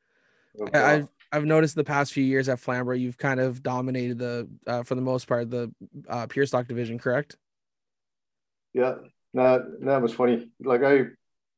Okay. 0.59 0.79
I've 0.79 1.07
I've 1.31 1.45
noticed 1.45 1.75
the 1.75 1.83
past 1.83 2.13
few 2.13 2.23
years 2.23 2.47
at 2.49 2.59
Flamborough, 2.59 2.95
you've 2.95 3.17
kind 3.17 3.39
of 3.39 3.61
dominated 3.61 4.19
the 4.19 4.47
uh, 4.67 4.83
for 4.83 4.95
the 4.95 5.01
most 5.01 5.27
part 5.27 5.49
the 5.49 5.71
uh, 6.07 6.27
pure 6.27 6.45
stock 6.45 6.67
division, 6.67 6.97
correct? 6.97 7.35
Yeah, 8.73 8.95
that 9.33 9.61
that 9.81 10.01
was 10.01 10.13
funny. 10.13 10.49
Like 10.63 10.83
I 10.83 11.05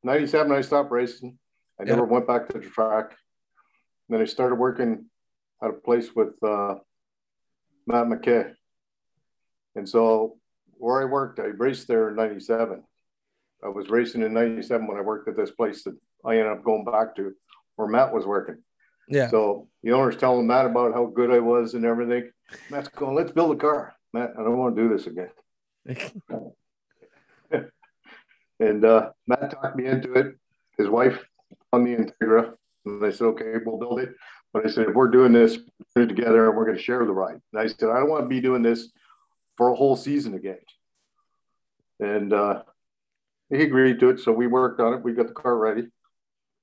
97, 0.03 0.51
I 0.51 0.61
stopped 0.61 0.91
racing. 0.91 1.37
I 1.79 1.83
never 1.83 2.05
went 2.05 2.27
back 2.27 2.47
to 2.47 2.59
the 2.59 2.65
track. 2.65 3.09
And 4.07 4.15
then 4.15 4.21
I 4.21 4.25
started 4.25 4.55
working 4.55 5.05
at 5.61 5.69
a 5.69 5.73
place 5.73 6.15
with 6.15 6.41
uh, 6.43 6.75
Matt 7.85 8.07
McKay. 8.07 8.53
And 9.75 9.87
so 9.87 10.37
where 10.77 11.01
I 11.01 11.05
worked, 11.05 11.39
I 11.39 11.45
raced 11.45 11.87
there 11.87 12.09
in 12.09 12.15
97. 12.15 12.83
I 13.63 13.67
was 13.67 13.89
racing 13.89 14.21
in 14.21 14.33
97 14.33 14.87
when 14.87 14.97
I 14.97 15.01
worked 15.01 15.27
at 15.27 15.35
this 15.35 15.51
place 15.51 15.83
that 15.83 15.97
I 16.25 16.37
ended 16.37 16.47
up 16.47 16.63
going 16.63 16.85
back 16.85 17.15
to 17.15 17.33
where 17.77 17.87
Matt 17.87 18.13
was 18.13 18.25
working. 18.25 18.57
Yeah. 19.07 19.29
So 19.29 19.69
the 19.83 19.93
owner's 19.93 20.17
telling 20.17 20.47
Matt 20.47 20.65
about 20.65 20.93
how 20.93 21.05
good 21.05 21.31
I 21.31 21.39
was 21.39 21.73
and 21.73 21.85
everything. 21.85 22.29
Matt's 22.69 22.89
going, 22.89 23.15
let's 23.15 23.31
build 23.31 23.55
a 23.55 23.59
car. 23.59 23.95
Matt, 24.13 24.33
I 24.37 24.43
don't 24.43 24.57
want 24.57 24.75
to 24.75 24.81
do 24.81 24.89
this 24.89 25.07
again. 25.07 25.29
and 28.59 28.83
uh, 28.83 29.11
Matt 29.25 29.51
talked 29.51 29.77
me 29.77 29.85
into 29.85 30.13
it. 30.13 30.35
His 30.77 30.89
wife 30.89 31.23
on 31.71 31.83
the 31.83 31.95
Integra. 31.95 32.53
And 32.85 33.05
I 33.05 33.11
said, 33.11 33.25
okay, 33.27 33.53
we'll 33.65 33.77
build 33.77 33.99
it. 34.01 34.13
But 34.53 34.65
I 34.65 34.69
said, 34.69 34.87
if 34.89 34.95
we're 34.95 35.09
doing 35.09 35.33
this 35.33 35.57
together 35.95 36.47
and 36.47 36.57
we're 36.57 36.65
going 36.65 36.77
to 36.77 36.83
share 36.83 37.05
the 37.05 37.11
ride. 37.11 37.39
And 37.53 37.61
I 37.61 37.67
said, 37.67 37.89
I 37.89 37.99
don't 37.99 38.09
want 38.09 38.23
to 38.23 38.29
be 38.29 38.41
doing 38.41 38.61
this 38.61 38.89
for 39.55 39.69
a 39.69 39.75
whole 39.75 39.95
season 39.95 40.33
again. 40.35 40.59
And 41.99 42.31
uh, 42.33 42.63
he 43.49 43.63
agreed 43.63 43.99
to 43.99 44.09
it. 44.09 44.19
So 44.19 44.31
we 44.31 44.47
worked 44.47 44.79
on 44.79 44.93
it. 44.93 45.03
We 45.03 45.13
got 45.13 45.27
the 45.27 45.33
car 45.33 45.57
ready. 45.57 45.87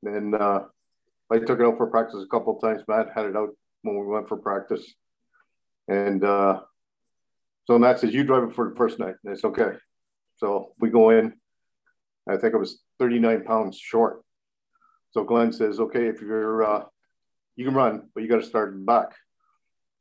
And 0.05 0.35
uh, 0.35 0.65
I 1.31 1.39
took 1.39 1.61
it 1.61 1.67
out 1.67 1.77
for 1.77 1.87
practice 1.87 2.23
a 2.23 2.27
couple 2.27 2.57
of 2.57 2.61
times. 2.61 2.83
Matt 2.87 3.09
had 3.15 3.27
it 3.27 3.37
out 3.37 3.51
when 3.83 3.99
we 3.99 4.07
went 4.07 4.29
for 4.29 4.37
practice. 4.37 4.95
And 5.89 6.25
uh, 6.25 6.61
so 7.67 7.79
Matt 7.79 8.01
says, 8.01 8.15
You 8.15 8.25
drive 8.25 8.45
it 8.45 8.55
for 8.55 8.69
the 8.69 8.77
first 8.77 8.99
night. 8.99 9.15
And 9.25 9.33
it's 9.33 9.45
okay. 9.45 9.73
So 10.37 10.73
we 10.79 10.91
go 10.91 11.11
in. 11.11 11.35
I 12.29 12.37
think 12.37 12.55
it 12.55 12.59
was 12.59 12.81
39 12.99 13.45
pounds 13.45 13.79
short. 13.79 14.23
So 15.13 15.25
Glenn 15.25 15.53
says, 15.53 15.81
Okay, 15.81 16.09
if 16.09 16.21
you're, 16.21 16.65
uh, 16.65 16.85
you 17.57 17.65
can 17.65 17.75
run, 17.75 18.09
but 18.15 18.23
you 18.23 18.29
got 18.29 18.41
to 18.41 18.47
start 18.47 18.85
back. 18.85 19.13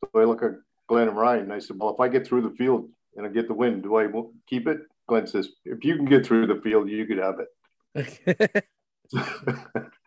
So 0.01 0.19
I 0.19 0.25
look 0.25 0.43
at 0.43 0.51
Glenn 0.87 1.07
and 1.07 1.17
Ryan 1.17 1.43
and 1.43 1.53
I 1.53 1.59
said, 1.59 1.77
Well, 1.79 1.93
if 1.93 1.99
I 1.99 2.07
get 2.07 2.27
through 2.27 2.41
the 2.41 2.55
field 2.55 2.89
and 3.15 3.25
I 3.25 3.29
get 3.29 3.47
the 3.47 3.53
win, 3.53 3.81
do 3.81 3.95
I 3.95 4.07
keep 4.47 4.67
it? 4.67 4.79
Glenn 5.07 5.27
says, 5.27 5.49
If 5.65 5.83
you 5.85 5.95
can 5.95 6.05
get 6.05 6.25
through 6.25 6.47
the 6.47 6.61
field, 6.61 6.89
you 6.89 7.05
could 7.05 7.17
have 7.17 7.39
it. 7.39 8.65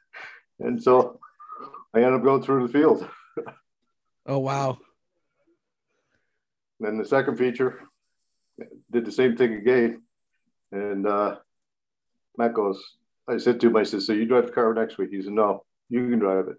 and 0.60 0.82
so 0.82 1.18
I 1.94 1.98
ended 1.98 2.14
up 2.14 2.24
going 2.24 2.42
through 2.42 2.66
the 2.66 2.72
field. 2.72 3.08
oh, 4.26 4.38
wow. 4.38 4.78
then 6.80 6.98
the 6.98 7.04
second 7.04 7.38
feature 7.38 7.80
did 8.90 9.04
the 9.04 9.12
same 9.12 9.36
thing 9.36 9.54
again. 9.54 10.02
And 10.72 11.06
uh, 11.06 11.36
Matt 12.36 12.54
goes, 12.54 12.82
I 13.28 13.38
said 13.38 13.60
to 13.60 13.68
him, 13.68 13.76
I 13.76 13.82
said, 13.82 14.02
So 14.02 14.12
you 14.12 14.26
drive 14.26 14.46
the 14.46 14.52
car 14.52 14.72
next 14.74 14.98
week? 14.98 15.10
He 15.10 15.22
said, 15.22 15.32
No, 15.32 15.64
you 15.88 16.08
can 16.08 16.18
drive 16.18 16.48
it. 16.48 16.56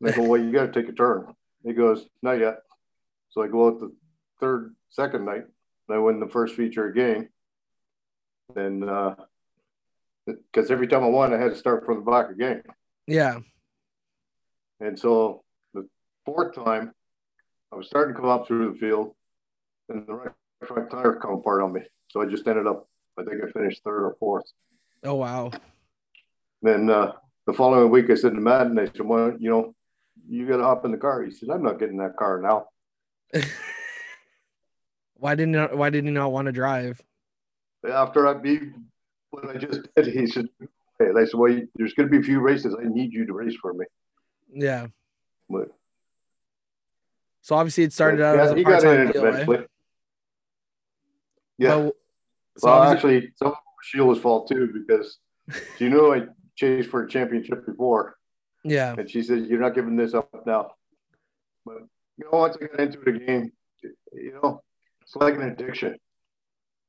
And 0.00 0.10
I 0.10 0.16
go, 0.16 0.22
Well, 0.24 0.40
you 0.40 0.52
got 0.52 0.72
to 0.72 0.80
take 0.80 0.90
a 0.90 0.94
turn. 0.94 1.26
He 1.64 1.72
goes, 1.72 2.06
Not 2.22 2.38
yet. 2.38 2.58
So 3.30 3.42
I 3.42 3.48
go 3.48 3.68
out 3.68 3.80
the 3.80 3.92
third, 4.40 4.74
second 4.90 5.24
night. 5.24 5.44
And 5.88 5.96
I 5.96 5.98
win 5.98 6.20
the 6.20 6.28
first 6.28 6.54
feature 6.54 6.86
again. 6.86 7.28
And 8.56 8.80
because 10.26 10.70
uh, 10.70 10.74
every 10.74 10.86
time 10.86 11.04
I 11.04 11.08
won, 11.08 11.32
I 11.32 11.38
had 11.38 11.52
to 11.52 11.58
start 11.58 11.86
from 11.86 12.04
the 12.04 12.10
back 12.10 12.30
again. 12.30 12.62
Yeah. 13.06 13.38
And 14.80 14.98
so 14.98 15.42
the 15.74 15.88
fourth 16.24 16.54
time, 16.54 16.92
I 17.72 17.76
was 17.76 17.86
starting 17.86 18.14
to 18.14 18.20
come 18.20 18.28
up 18.28 18.46
through 18.46 18.72
the 18.72 18.78
field, 18.78 19.14
and 19.88 20.06
the 20.06 20.14
right 20.14 20.32
front 20.66 20.90
tire 20.90 21.14
come 21.16 21.34
apart 21.34 21.62
on 21.62 21.72
me. 21.72 21.82
So 22.08 22.20
I 22.20 22.26
just 22.26 22.46
ended 22.46 22.66
up, 22.66 22.88
I 23.18 23.24
think 23.24 23.42
I 23.42 23.50
finished 23.50 23.82
third 23.84 24.04
or 24.04 24.16
fourth. 24.18 24.44
Oh 25.04 25.14
wow! 25.14 25.50
Then 26.62 26.90
uh, 26.90 27.12
the 27.46 27.52
following 27.52 27.90
week, 27.90 28.10
I 28.10 28.14
said 28.14 28.34
to 28.34 28.40
Matt, 28.40 28.66
and 28.66 28.78
I 28.78 28.86
said, 28.86 29.02
"Well, 29.02 29.34
you 29.38 29.50
know, 29.50 29.74
you 30.28 30.46
got 30.46 30.58
to 30.58 30.64
hop 30.64 30.84
in 30.84 30.92
the 30.92 30.98
car." 30.98 31.22
He 31.22 31.32
said, 31.32 31.50
"I'm 31.50 31.62
not 31.62 31.78
getting 31.78 31.98
that 31.98 32.16
car 32.16 32.40
now." 32.40 32.66
why 35.14 35.34
didn't 35.34 35.54
you, 35.54 35.68
Why 35.72 35.90
did 35.90 36.04
he 36.04 36.10
not 36.10 36.32
want 36.32 36.46
to 36.46 36.52
drive? 36.52 37.00
After 37.88 38.28
I 38.28 38.34
beat 38.34 38.62
what 39.30 39.48
I 39.48 39.56
just 39.56 39.88
did, 39.96 40.06
he 40.06 40.26
said, 40.26 40.46
"Hey," 41.04 41.20
I 41.20 41.24
said, 41.24 41.34
"Well, 41.34 41.60
there's 41.74 41.94
going 41.94 42.08
to 42.08 42.10
be 42.10 42.18
a 42.18 42.22
few 42.22 42.40
races. 42.40 42.74
I 42.78 42.84
need 42.84 43.12
you 43.12 43.26
to 43.26 43.32
race 43.32 43.56
for 43.60 43.72
me." 43.72 43.86
Yeah. 44.52 44.88
But 45.48 45.68
so 47.42 47.56
obviously 47.56 47.84
it 47.84 47.92
started 47.92 48.20
out 48.20 48.36
yeah, 48.36 48.42
as 48.42 48.84
a 48.84 49.00
in 49.00 49.12
deal. 49.12 49.24
Right? 49.24 49.66
Yeah. 51.58 51.76
Well, 51.76 51.92
so 52.58 52.68
well 52.68 52.82
actually, 52.82 53.32
some 53.36 53.48
of 53.48 53.56
Sheila's 53.82 54.18
fault 54.18 54.48
too 54.48 54.70
because 54.72 55.18
you 55.78 55.90
know 55.90 56.14
I 56.14 56.26
chased 56.56 56.90
for 56.90 57.04
a 57.04 57.08
championship 57.08 57.66
before, 57.66 58.16
yeah. 58.64 58.94
and 58.96 59.10
she 59.10 59.22
said, 59.22 59.46
"You're 59.46 59.60
not 59.60 59.74
giving 59.74 59.96
this 59.96 60.14
up 60.14 60.30
now." 60.46 60.72
But 61.64 61.78
you 62.18 62.24
know, 62.24 62.38
once 62.38 62.56
I 62.60 62.66
got 62.66 62.80
into 62.80 63.00
it 63.00 63.16
again, 63.16 63.52
you 64.12 64.38
know, 64.42 64.62
it's 65.02 65.16
like 65.16 65.34
an 65.34 65.42
addiction. 65.42 65.96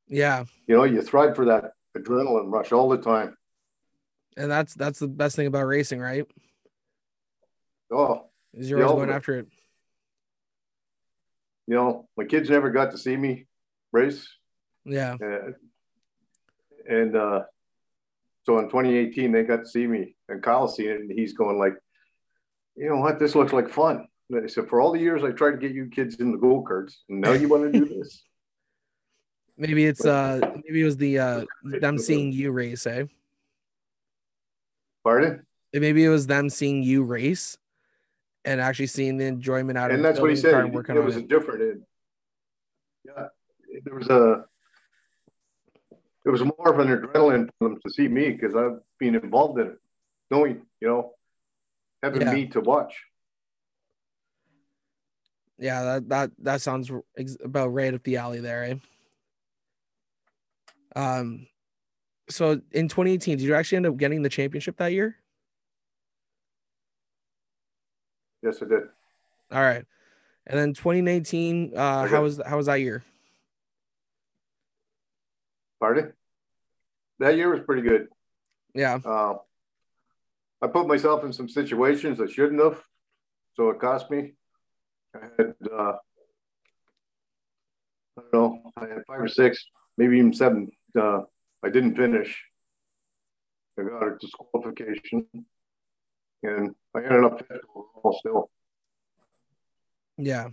Yeah. 0.07 0.45
You 0.67 0.77
know, 0.77 0.83
you 0.83 1.01
thrive 1.01 1.35
for 1.35 1.45
that 1.45 1.71
adrenaline 1.97 2.51
rush 2.51 2.71
all 2.71 2.89
the 2.89 2.97
time. 2.97 3.35
And 4.37 4.49
that's 4.49 4.73
that's 4.73 4.99
the 4.99 5.07
best 5.07 5.35
thing 5.35 5.47
about 5.47 5.67
racing, 5.67 5.99
right? 5.99 6.25
Oh, 7.91 8.25
Is 8.53 8.69
you're 8.69 8.83
always 8.83 9.05
going 9.05 9.15
after 9.15 9.39
it. 9.39 9.47
you 11.67 11.75
know, 11.75 12.07
my 12.17 12.25
kids 12.25 12.49
never 12.49 12.69
got 12.71 12.91
to 12.91 12.97
see 12.97 13.15
me 13.15 13.45
race, 13.91 14.27
Yeah. 14.85 15.15
uh, 15.23 15.51
and 16.89 17.15
uh, 17.15 17.43
so 18.43 18.57
in 18.59 18.65
2018 18.65 19.31
they 19.31 19.43
got 19.43 19.57
to 19.57 19.67
see 19.67 19.85
me, 19.87 20.15
and 20.27 20.41
Kyle 20.41 20.67
seen 20.67 20.89
it, 20.89 20.99
and 21.01 21.11
he's 21.11 21.33
going 21.33 21.57
like, 21.59 21.75
you 22.75 22.89
know 22.89 22.97
what, 22.97 23.19
this 23.19 23.35
looks 23.35 23.53
like 23.53 23.69
fun. 23.69 24.07
And 24.31 24.43
I 24.43 24.47
said, 24.47 24.67
for 24.67 24.81
all 24.81 24.91
the 24.91 24.99
years 24.99 25.23
I 25.23 25.31
tried 25.31 25.51
to 25.51 25.57
get 25.57 25.71
you 25.73 25.87
kids 25.87 26.15
in 26.15 26.31
the 26.31 26.37
go 26.39 26.63
karts, 26.67 26.93
and 27.09 27.21
now 27.21 27.33
you 27.33 27.47
want 27.47 27.71
to 27.71 27.79
do 27.79 27.85
this? 27.99 28.23
Maybe 29.55 29.85
it's 29.85 30.03
uh 30.03 30.39
maybe 30.65 30.81
it 30.81 30.85
was 30.85 30.97
the 30.97 31.19
uh 31.19 31.45
them 31.63 31.99
seeing 31.99 32.31
you 32.31 32.51
race, 32.51 32.87
eh? 32.87 33.05
Pardon? 35.03 35.45
Maybe 35.73 36.05
it 36.05 36.09
was 36.09 36.27
them 36.27 36.49
seeing 36.49 36.83
you 36.83 37.03
race 37.03 37.57
and 38.45 38.61
actually 38.61 38.87
seeing 38.87 39.17
the 39.17 39.25
enjoyment 39.25 39.77
out 39.77 39.89
of 39.89 39.91
it. 39.91 39.95
And 39.95 40.05
that's 40.05 40.19
what 40.19 40.29
he 40.29 40.41
building 40.41 40.71
the 40.71 40.83
car 40.83 40.95
said. 40.95 41.01
It 41.01 41.05
was 41.05 41.15
a 41.15 41.19
it. 41.19 41.27
different. 41.27 41.61
It, 41.61 41.77
yeah, 43.05 43.27
there 43.83 43.95
was 43.95 44.07
a. 44.07 44.45
It 46.25 46.29
was 46.29 46.41
more 46.41 46.69
of 46.73 46.79
an 46.79 46.87
adrenaline 46.87 47.49
for 47.59 47.69
them 47.69 47.79
to 47.85 47.91
see 47.91 48.07
me 48.07 48.31
because 48.31 48.55
I've 48.55 48.79
been 48.97 49.15
involved 49.15 49.59
in 49.59 49.67
it, 49.67 49.77
knowing 50.31 50.61
you 50.79 50.87
know, 50.87 51.11
having 52.01 52.21
Yeah. 52.21 52.33
me 52.33 52.47
to 52.47 52.61
watch. 52.61 53.03
Yeah, 55.57 55.83
that 55.83 56.09
that 56.09 56.31
that 56.39 56.61
sounds 56.61 56.91
about 57.43 57.73
right 57.73 57.93
up 57.93 58.03
the 58.03 58.17
alley 58.17 58.39
there, 58.39 58.63
eh? 58.63 58.75
Um, 60.95 61.47
so 62.29 62.61
in 62.71 62.87
2018, 62.87 63.37
did 63.37 63.43
you 63.43 63.55
actually 63.55 63.77
end 63.77 63.85
up 63.87 63.97
getting 63.97 64.21
the 64.21 64.29
championship 64.29 64.77
that 64.77 64.93
year? 64.93 65.15
Yes, 68.41 68.61
I 68.61 68.65
did. 68.65 68.83
All 69.51 69.61
right, 69.61 69.85
and 70.47 70.59
then 70.59 70.73
2019, 70.73 71.73
uh, 71.75 72.07
how 72.07 72.23
was 72.23 72.41
how 72.45 72.57
was 72.57 72.65
that 72.65 72.81
year? 72.81 73.03
Pardon? 75.79 76.13
That 77.19 77.35
year 77.37 77.49
was 77.49 77.61
pretty 77.65 77.81
good. 77.83 78.07
Yeah, 78.73 78.99
Uh, 79.05 79.35
I 80.61 80.67
put 80.67 80.87
myself 80.87 81.23
in 81.23 81.31
some 81.33 81.47
situations 81.47 82.19
I 82.19 82.25
shouldn't 82.27 82.61
have, 82.61 82.81
so 83.53 83.69
it 83.69 83.79
cost 83.79 84.09
me. 84.09 84.33
I 85.15 85.19
had, 85.37 85.53
uh, 85.71 85.93
I 88.17 88.21
don't 88.31 88.33
know, 88.33 88.71
I 88.77 88.87
had 88.87 89.03
five 89.05 89.19
or 89.21 89.27
six, 89.27 89.63
maybe 89.97 90.17
even 90.17 90.33
seven. 90.33 90.71
Uh, 90.99 91.21
I 91.63 91.69
didn't 91.69 91.95
finish. 91.95 92.45
I 93.79 93.83
got 93.83 94.03
a 94.03 94.17
disqualification, 94.19 95.25
and 96.43 96.75
I 96.95 96.99
ended 96.99 97.23
up 97.23 97.39
fifth 97.39 97.61
overall 97.73 98.17
still. 98.19 98.49
yeah. 100.17 100.49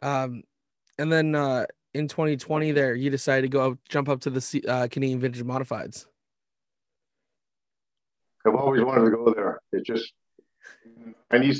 Um, 0.00 0.42
and 0.98 1.12
then 1.12 1.34
uh, 1.34 1.66
in 1.94 2.08
2020, 2.08 2.72
there 2.72 2.94
you 2.94 3.08
decided 3.08 3.42
to 3.42 3.48
go 3.48 3.72
up, 3.72 3.78
jump 3.88 4.08
up 4.08 4.20
to 4.22 4.30
the 4.30 4.64
uh, 4.66 4.88
Canadian 4.90 5.20
Vintage 5.20 5.44
Modifieds. 5.44 6.06
I've 8.44 8.56
always 8.56 8.82
wanted 8.82 9.04
to 9.04 9.10
go 9.10 9.32
there. 9.32 9.60
It 9.72 9.84
just, 9.84 10.12
I 11.30 11.38
need, 11.38 11.56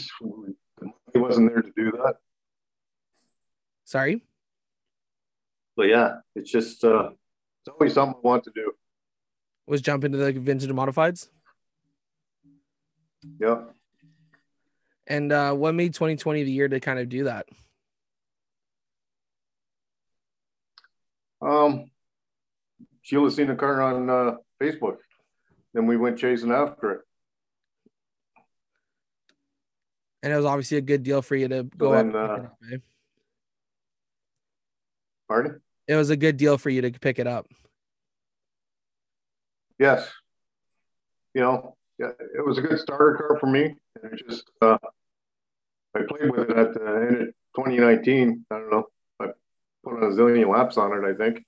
he 1.13 1.19
wasn't 1.21 1.53
there 1.53 1.63
to 1.63 1.73
do 1.77 1.93
that. 1.93 2.17
Sorry. 3.85 4.23
But 5.77 5.89
yeah, 5.89 6.17
it's 6.35 6.51
just, 6.51 6.85
uh, 6.85 7.11
it's 7.61 7.69
always 7.69 7.95
something 7.95 8.21
I 8.23 8.27
want 8.27 8.45
to 8.45 8.53
do. 8.55 8.73
was 9.67 9.81
jump 9.81 10.05
into 10.05 10.19
the 10.19 10.33
vintage 10.33 10.71
modifieds. 10.71 11.29
Yeah. 13.39 13.63
And 15.07 15.33
uh, 15.33 15.53
what 15.55 15.75
made 15.75 15.95
2020 15.95 16.45
the 16.45 16.53
year 16.53 16.69
to 16.69 16.81
kind 16.81 16.99
of 16.99 17.09
do 17.09 17.25
that? 17.25 17.47
Um, 21.41 21.87
Sheila 23.03 23.31
seen 23.31 23.49
the 23.49 23.55
car 23.55 23.83
on 23.83 24.09
uh, 24.09 24.37
Facebook. 24.61 24.99
Then 25.75 25.87
we 25.87 25.97
went 25.97 26.19
chasing 26.19 26.53
after 26.53 26.93
it. 26.93 27.01
And 30.23 30.33
it 30.33 30.37
was 30.37 30.45
obviously 30.45 30.77
a 30.79 30.83
good 30.83 31.03
deal 31.03 31.21
for 31.21 31.35
you 31.35 31.49
to 31.49 31.65
go 31.65 31.93
then, 31.93 32.15
up. 32.15 32.31
uh, 32.31 32.35
and 32.35 32.43
pick 32.43 32.45
it 32.45 32.47
up, 32.47 32.59
eh? 32.73 32.77
Pardon? 35.33 35.63
It 35.89 35.95
was 35.95 36.11
a 36.11 36.17
good 36.17 36.37
deal 36.37 36.59
for 36.59 36.69
you 36.69 36.83
to 36.83 36.91
pick 36.91 37.19
it 37.19 37.27
up. 37.27 37.47
Yes. 39.79 40.07
You 41.33 41.41
know, 41.41 41.75
yeah, 41.99 42.11
it 42.37 42.45
was 42.45 42.59
a 42.59 42.61
good 42.61 42.79
starter 42.79 43.15
car 43.17 43.39
for 43.41 43.47
me. 43.47 43.75
And 44.03 44.13
it 44.13 44.23
just, 44.29 44.45
uh, 44.61 44.77
I 45.97 46.01
played 46.07 46.31
with 46.31 46.51
it 46.51 46.57
at 46.59 46.75
the 46.75 46.81
end 46.81 47.17
of 47.23 47.27
2019. 47.57 48.45
I 48.51 48.55
don't 48.59 48.71
know. 48.71 48.85
I 49.21 49.29
put 49.83 50.03
a 50.03 50.09
zillion 50.09 50.53
laps 50.53 50.77
on 50.77 50.93
it, 51.03 51.09
I 51.11 51.15
think, 51.15 51.47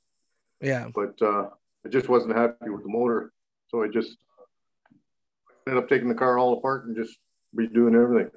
Yeah. 0.62 0.88
but 0.94 1.20
uh, 1.20 1.50
I 1.84 1.88
just 1.90 2.08
wasn't 2.08 2.38
happy 2.38 2.70
with 2.70 2.84
the 2.84 2.88
motor. 2.88 3.32
So 3.68 3.82
I 3.82 3.88
just 3.88 4.16
ended 5.66 5.82
up 5.82 5.90
taking 5.90 6.08
the 6.08 6.14
car 6.14 6.38
all 6.38 6.56
apart 6.56 6.86
and 6.86 6.96
just 6.96 7.18
redoing 7.54 8.02
everything. 8.02 8.30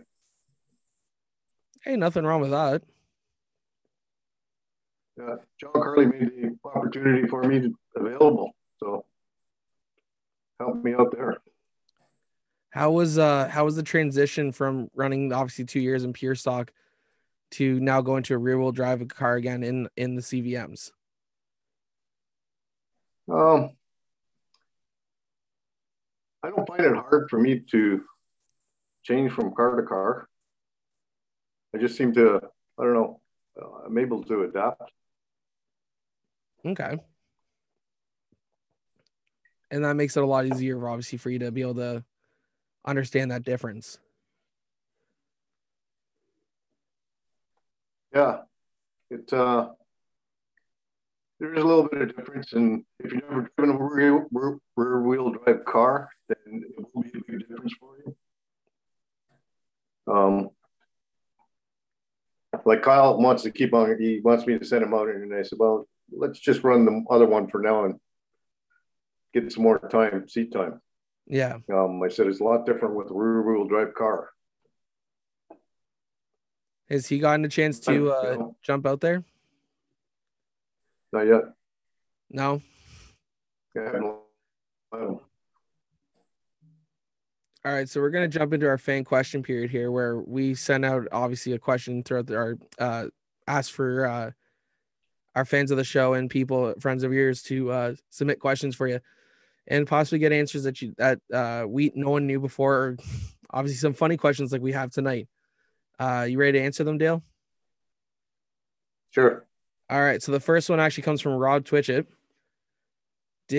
Hey, 1.86 1.96
nothing 1.96 2.26
wrong 2.26 2.42
with 2.42 2.52
that. 2.52 2.82
Uh, 5.20 5.38
John 5.60 5.72
Carley 5.74 6.06
made 6.06 6.30
the 6.30 6.58
opportunity 6.64 7.28
for 7.28 7.44
me 7.44 7.60
to, 7.62 7.74
available. 7.96 8.52
So 8.80 9.06
help 10.60 10.84
me 10.84 10.94
out 10.94 11.12
there. 11.12 11.38
How 12.70 12.92
was 12.92 13.18
uh 13.18 13.48
how 13.48 13.66
was 13.66 13.76
the 13.76 13.84
transition 13.84 14.52
from 14.52 14.90
running 14.94 15.34
obviously 15.34 15.66
two 15.66 15.80
years 15.80 16.04
in 16.04 16.14
pure 16.14 16.36
stock 16.36 16.72
to 17.52 17.80
now 17.80 18.02
going 18.02 18.24
to 18.24 18.36
a 18.36 18.38
rear 18.38 18.60
wheel 18.60 18.72
drive 18.72 19.08
car 19.08 19.36
again 19.36 19.64
in 19.64 19.90
in 19.98 20.16
the 20.16 20.22
CVMs? 20.22 20.92
Um, 23.30 23.72
I 26.44 26.50
don't 26.50 26.68
find 26.68 26.82
it 26.82 26.94
hard 26.94 27.30
for 27.30 27.40
me 27.40 27.60
to 27.72 28.04
change 29.04 29.32
from 29.32 29.54
car 29.54 29.76
to 29.76 29.84
car. 29.84 30.28
I 31.76 31.78
just 31.78 31.98
seem 31.98 32.14
to, 32.14 32.40
I 32.80 32.84
don't 32.84 32.94
know, 32.94 33.20
I'm 33.86 33.98
able 33.98 34.24
to 34.26 34.44
adapt. 34.44 34.82
Okay. 36.66 36.98
And 39.70 39.84
that 39.84 39.96
makes 39.96 40.16
it 40.16 40.24
a 40.24 40.26
lot 40.26 40.46
easier, 40.46 40.88
obviously, 40.88 41.18
for 41.18 41.30
you 41.30 41.40
to 41.40 41.52
be 41.52 41.62
able 41.62 41.76
to 41.76 42.04
understand 42.86 43.32
that 43.32 43.44
difference. 43.44 44.00
Yeah, 48.14 48.38
it 49.10 49.32
uh, 49.34 49.70
there 51.40 51.54
is 51.54 51.62
a 51.62 51.68
little 51.68 51.88
bit 51.88 52.02
of 52.02 52.16
difference, 52.16 52.54
and 52.54 52.84
if 53.00 53.12
you've 53.12 53.24
never 53.30 53.52
driven 53.58 53.76
a 53.76 53.78
rear, 53.78 54.26
rear, 54.32 54.58
rear 54.76 55.02
wheel 55.02 55.32
drive 55.32 55.66
car, 55.66 56.10
then 56.30 56.64
it 56.78 56.86
will 56.94 57.04
be 57.04 57.10
a 57.10 57.32
big 57.32 57.48
difference 57.48 57.74
for 57.80 57.98
you. 57.98 58.16
Um, 60.12 60.50
like 62.66 62.82
Kyle 62.82 63.20
wants 63.20 63.44
to 63.44 63.52
keep 63.52 63.74
on, 63.74 63.98
he 64.00 64.20
wants 64.22 64.48
me 64.48 64.58
to 64.58 64.66
send 64.66 64.84
him 64.84 64.94
out, 64.94 65.10
and 65.10 65.34
I 65.34 65.44
said, 65.44 65.60
well, 65.60 65.88
let's 66.12 66.40
just 66.40 66.64
run 66.64 66.86
the 66.86 67.04
other 67.10 67.26
one 67.26 67.48
for 67.48 67.62
now 67.62 67.86
and 67.86 68.00
get 69.34 69.52
some 69.52 69.64
more 69.64 69.80
time, 69.90 70.28
seat 70.28 70.52
time. 70.52 70.82
Yeah. 71.28 71.58
Um, 71.72 72.02
I 72.04 72.08
said 72.10 72.28
it's 72.28 72.40
a 72.40 72.44
lot 72.44 72.66
different 72.66 72.96
with 72.96 73.12
a 73.12 73.14
rear 73.14 73.42
wheel 73.42 73.68
drive 73.68 73.94
car. 73.94 74.30
Has 76.90 77.08
he 77.08 77.20
gotten 77.20 77.44
a 77.44 77.50
chance 77.50 77.80
to 77.82 78.12
uh, 78.12 78.38
jump 78.64 78.86
out 78.86 79.02
there? 79.02 79.24
Not 81.12 81.28
yet. 81.28 81.42
No. 82.30 82.62
I 83.76 83.80
haven't- 83.82 84.16
I 84.94 84.98
don't- 85.00 85.24
All 87.66 87.74
right, 87.74 87.90
so 87.90 88.00
we're 88.00 88.10
gonna 88.10 88.30
jump 88.30 88.54
into 88.54 88.68
our 88.68 88.78
fan 88.78 89.04
question 89.04 89.44
period 89.44 89.70
here, 89.70 89.92
where 89.92 90.18
we 90.18 90.56
send 90.56 90.86
out 90.86 91.08
obviously 91.12 91.52
a 91.52 91.60
question 91.60 92.02
throughout 92.04 92.28
the, 92.28 92.38
our 92.38 92.58
uh, 92.80 93.08
ask 93.48 93.74
for 93.74 94.06
uh, 94.06 94.32
our 95.38 95.46
fans 95.46 95.70
of 95.70 95.78
the 95.78 95.84
show 95.84 96.16
and 96.16 96.32
people, 96.32 96.74
friends 96.80 97.04
of 97.04 97.14
yours, 97.14 97.44
to 97.44 97.70
uh, 97.70 97.94
submit 98.10 98.40
questions 98.40 98.76
for 98.76 98.88
you, 98.88 99.00
and 99.68 99.86
possibly 99.86 100.18
get 100.18 100.32
answers 100.32 100.64
that 100.64 100.82
you 100.82 100.96
that 100.98 101.20
uh, 101.32 101.64
we 101.68 101.92
no 101.94 102.10
one 102.10 102.26
knew 102.26 102.40
before, 102.40 102.74
or 102.74 102.98
obviously 103.52 103.78
some 103.78 103.94
funny 103.94 104.18
questions 104.18 104.52
like 104.52 104.64
we 104.64 104.72
have 104.72 104.90
tonight. 104.90 105.28
Uh, 106.00 106.26
you 106.28 106.40
ready 106.40 106.58
to 106.58 106.66
answer 106.66 106.84
them, 106.84 106.98
Dale? 106.98 107.22
Sure. 109.12 109.46
All 109.92 110.02
right, 110.02 110.24
so 110.24 110.32
the 110.32 110.40
first 110.40 110.72
one 110.72 110.80
actually 110.80 111.04
comes 111.04 111.22
from 111.22 111.34
Rod 111.34 111.66
Twitchett. 111.66 112.08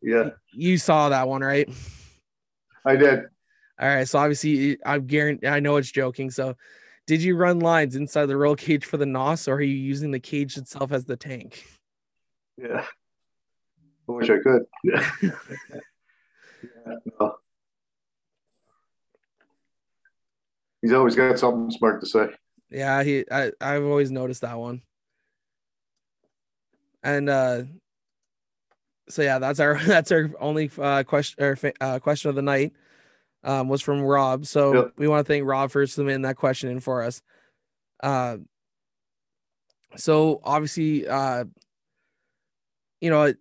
Yeah, 0.00 0.30
you 0.52 0.78
saw 0.78 1.08
that 1.08 1.26
one, 1.26 1.42
right? 1.42 1.68
I 2.84 2.94
did. 2.94 3.24
All 3.80 3.88
right, 3.88 4.06
so 4.06 4.20
obviously 4.20 4.78
I'm 4.86 5.06
guarantee 5.06 5.48
I 5.48 5.58
know 5.58 5.76
it's 5.76 5.90
joking. 5.90 6.30
So, 6.30 6.54
did 7.06 7.22
you 7.22 7.36
run 7.36 7.60
lines 7.60 7.96
inside 7.96 8.26
the 8.26 8.36
roll 8.36 8.56
cage 8.56 8.84
for 8.84 8.96
the 8.96 9.06
NOS, 9.06 9.48
or 9.48 9.54
are 9.54 9.62
you 9.62 9.74
using 9.74 10.10
the 10.10 10.20
cage 10.20 10.56
itself 10.56 10.92
as 10.92 11.04
the 11.04 11.16
tank? 11.16 11.64
Yeah. 12.56 12.84
I 14.08 14.12
wish 14.12 14.30
I 14.30 14.38
could. 14.38 14.64
yeah, 14.84 15.10
no. 17.20 17.36
He's 20.82 20.92
always 20.92 21.14
got 21.14 21.38
something 21.38 21.70
smart 21.70 22.00
to 22.00 22.06
say. 22.06 22.28
Yeah, 22.70 23.02
he 23.02 23.24
I 23.30 23.52
I've 23.60 23.84
always 23.84 24.10
noticed 24.10 24.42
that 24.42 24.58
one. 24.58 24.82
And 27.02 27.30
uh 27.30 27.62
so 29.08 29.22
yeah, 29.22 29.38
that's 29.38 29.60
our 29.60 29.78
that's 29.86 30.12
our 30.12 30.30
only 30.38 30.70
uh 30.78 31.02
question 31.04 31.42
or 31.42 31.58
uh, 31.80 31.98
question 32.00 32.28
of 32.28 32.36
the 32.36 32.42
night. 32.42 32.72
Um 33.44 33.68
was 33.68 33.82
from 33.82 34.00
Rob. 34.02 34.46
So 34.46 34.74
Yep. 34.74 34.92
we 34.96 35.08
want 35.08 35.26
to 35.26 35.32
thank 35.32 35.44
Rob 35.46 35.70
for 35.70 35.86
submitting 35.86 36.22
that 36.22 36.36
question 36.36 36.70
in 36.70 36.80
for 36.80 37.02
us. 37.02 37.22
Uh 38.02 38.38
so 39.96 40.40
obviously 40.42 41.06
uh 41.06 41.44
you 43.00 43.10
know 43.10 43.32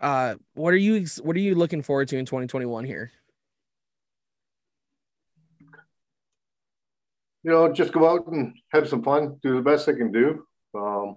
uh 0.00 0.34
what 0.54 0.74
are 0.74 0.78
you 0.78 1.06
what 1.22 1.36
are 1.36 1.40
you 1.40 1.54
looking 1.54 1.82
forward 1.82 2.08
to 2.08 2.16
in 2.16 2.24
2021 2.24 2.84
here? 2.84 3.12
You 7.44 7.52
know, 7.52 7.72
just 7.72 7.92
go 7.92 8.08
out 8.10 8.26
and 8.26 8.54
have 8.72 8.88
some 8.88 9.02
fun, 9.02 9.38
do 9.42 9.54
the 9.54 9.62
best 9.62 9.88
I 9.88 9.92
can 9.92 10.10
do. 10.12 10.44
Um, 10.74 11.16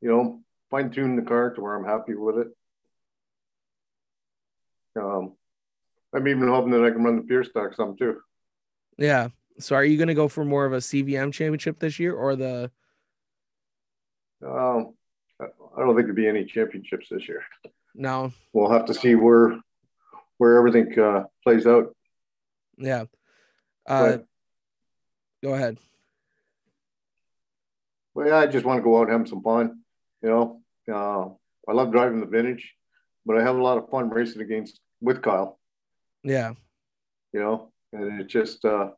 you 0.00 0.08
know, 0.08 0.40
fine 0.70 0.90
tune 0.90 1.16
the 1.16 1.22
car 1.22 1.50
to 1.52 1.60
where 1.60 1.74
I'm 1.74 1.84
happy 1.84 2.14
with 2.14 2.38
it. 2.38 2.48
Um, 4.96 5.34
I'm 6.14 6.28
even 6.28 6.48
hoping 6.48 6.70
that 6.72 6.84
I 6.84 6.90
can 6.90 7.02
run 7.02 7.16
the 7.16 7.22
pure 7.22 7.44
stock 7.44 7.74
some 7.74 7.96
too. 7.96 8.20
Yeah. 8.98 9.28
So 9.58 9.74
are 9.76 9.84
you 9.84 9.96
going 9.96 10.08
to 10.08 10.14
go 10.14 10.28
for 10.28 10.44
more 10.44 10.64
of 10.64 10.72
a 10.72 10.78
CVM 10.78 11.32
championship 11.32 11.78
this 11.78 11.98
year 11.98 12.14
or 12.14 12.36
the 12.36 12.70
Um, 14.44 14.94
I 15.40 15.44
I 15.76 15.80
don't 15.80 15.94
think 15.96 16.06
there'll 16.06 16.14
be 16.14 16.28
any 16.28 16.44
championships 16.44 17.08
this 17.10 17.28
year. 17.28 17.42
no? 17.94 18.32
We'll 18.52 18.70
have 18.70 18.86
to 18.86 18.94
see 18.94 19.14
where 19.14 19.58
where 20.38 20.56
everything 20.58 20.98
uh, 20.98 21.24
plays 21.42 21.66
out. 21.66 21.94
Yeah. 22.78 23.04
Uh 23.86 24.02
But, 24.18 24.26
go 25.42 25.54
ahead. 25.54 25.78
well, 28.14 28.26
yeah, 28.26 28.38
I 28.38 28.46
just 28.46 28.64
want 28.64 28.78
to 28.78 28.82
go 28.84 28.98
out 28.98 29.08
and 29.08 29.18
have 29.18 29.28
some 29.28 29.42
fun. 29.42 29.80
You 30.22 30.28
know, 30.30 30.62
uh, 30.92 31.28
I 31.68 31.72
love 31.74 31.92
driving 31.92 32.20
the 32.20 32.26
vintage, 32.26 32.74
but 33.26 33.36
I 33.38 33.42
have 33.42 33.56
a 33.56 33.62
lot 33.62 33.78
of 33.78 33.90
fun 33.90 34.08
racing 34.10 34.42
against 34.42 34.80
with 35.00 35.22
Kyle. 35.22 35.58
Yeah. 36.24 36.54
You 37.32 37.40
know, 37.40 37.72
and 37.92 38.20
it's 38.20 38.32
just 38.32 38.64
uh, 38.64 38.88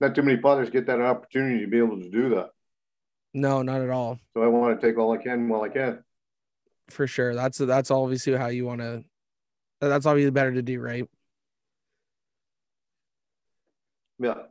not 0.00 0.14
too 0.14 0.22
many 0.22 0.40
fathers 0.40 0.70
get 0.70 0.86
that 0.86 1.00
opportunity 1.00 1.60
to 1.60 1.66
be 1.66 1.78
able 1.78 2.00
to 2.00 2.10
do 2.10 2.28
that. 2.30 2.50
No, 3.34 3.62
not 3.62 3.80
at 3.80 3.90
all. 3.90 4.18
So 4.34 4.42
I 4.42 4.46
want 4.46 4.80
to 4.80 4.86
take 4.86 4.98
all 4.98 5.12
I 5.12 5.18
can 5.22 5.48
while 5.48 5.62
I 5.62 5.68
can. 5.68 6.02
For 6.88 7.06
sure. 7.06 7.34
That's 7.34 7.58
that's 7.58 7.90
obviously 7.90 8.34
how 8.34 8.46
you 8.46 8.64
want 8.64 8.80
to 8.80 9.04
that's 9.80 10.06
obviously 10.06 10.30
better 10.30 10.52
to 10.52 10.62
do, 10.62 10.80
right? 10.80 11.08
Yeah. 14.18 14.42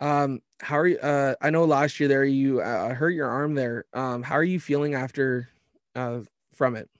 Um 0.00 0.40
how 0.60 0.78
are 0.78 0.86
you 0.86 0.98
uh 0.98 1.34
I 1.40 1.50
know 1.50 1.64
last 1.64 2.00
year 2.00 2.08
there 2.08 2.24
you 2.24 2.60
uh, 2.60 2.94
hurt 2.94 3.10
your 3.10 3.28
arm 3.28 3.54
there. 3.54 3.84
Um 3.92 4.22
how 4.22 4.34
are 4.34 4.44
you 4.44 4.60
feeling 4.60 4.94
after 4.94 5.48
uh 5.94 6.20
from 6.54 6.76
it? 6.76 6.90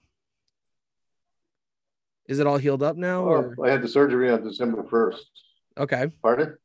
Is 2.31 2.39
it 2.39 2.47
all 2.47 2.57
healed 2.57 2.81
up 2.81 2.95
now 2.95 3.23
or 3.23 3.55
Well, 3.57 3.69
I 3.69 3.73
had 3.73 3.81
the 3.81 3.89
surgery 3.89 4.31
on 4.31 4.41
December 4.41 4.85
first. 4.89 5.29
okay. 5.77 6.09
Pardon? 6.21 6.55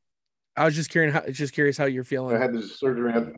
I 0.57 0.65
was 0.65 0.77
just 0.77 0.91
curious 0.91 1.13
how 1.13 1.23
just 1.29 1.55
curious 1.55 1.77
how 1.77 1.87
you're 1.87 2.05
feeling. 2.05 2.37
I 2.37 2.39
had 2.39 2.53
the 2.53 2.63
surgery 2.63 3.13
on. 3.13 3.35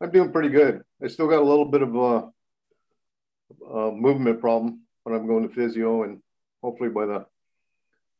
I'm 0.00 0.10
doing 0.10 0.32
pretty 0.32 0.48
good. 0.48 0.82
I 1.00 1.06
still 1.06 1.28
got 1.28 1.40
a 1.40 1.44
little 1.44 1.66
bit 1.66 1.82
of 1.82 1.94
a, 1.94 2.28
a 3.72 3.92
movement 3.92 4.40
problem, 4.40 4.80
but 5.04 5.12
I'm 5.12 5.28
going 5.28 5.48
to 5.48 5.54
physio, 5.54 6.02
and 6.02 6.18
hopefully 6.60 6.90
by 6.90 7.06
the 7.06 7.26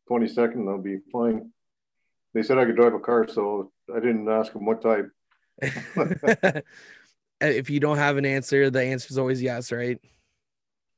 22nd 0.09 0.69
I'll 0.71 0.79
be 0.79 0.99
fine. 1.11 1.51
They 2.35 2.45
said 2.45 2.57
I 2.57 2.66
could 2.66 2.77
drive 2.77 2.95
a 2.95 3.01
car, 3.01 3.27
so 3.27 3.73
I 3.92 3.99
didn't 3.99 4.29
ask 4.29 4.53
them 4.53 4.64
what 4.64 4.81
type. 4.81 5.11
if 7.40 7.69
you 7.69 7.81
don't 7.81 7.99
have 7.99 8.16
an 8.16 8.27
answer, 8.27 8.71
the 8.71 8.85
answer 8.85 9.09
is 9.11 9.19
always 9.19 9.42
yes, 9.42 9.73
right? 9.73 9.99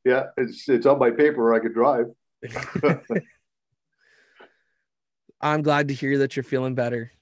Yeah, 0.08 0.28
it's 0.38 0.66
it's 0.70 0.86
on 0.86 0.98
my 0.98 1.10
paper. 1.10 1.52
I 1.52 1.58
could 1.58 1.74
drive. 1.74 2.06
I'm 5.42 5.60
glad 5.60 5.88
to 5.88 5.94
hear 5.94 6.16
that 6.18 6.34
you're 6.34 6.44
feeling 6.44 6.74
better. 6.74 7.12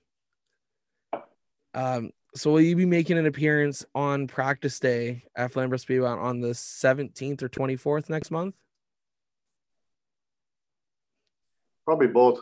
Um, 1.74 2.12
so 2.36 2.52
will 2.52 2.60
you 2.60 2.76
be 2.76 2.86
making 2.86 3.18
an 3.18 3.26
appearance 3.26 3.84
on 3.92 4.28
practice 4.28 4.78
day 4.78 5.24
at 5.34 5.50
Flamborough 5.50 5.78
Speedway 5.78 6.10
on 6.10 6.40
the 6.40 6.50
17th 6.50 7.42
or 7.42 7.48
24th 7.48 8.08
next 8.08 8.30
month? 8.30 8.54
Probably 11.84 12.06
both. 12.06 12.38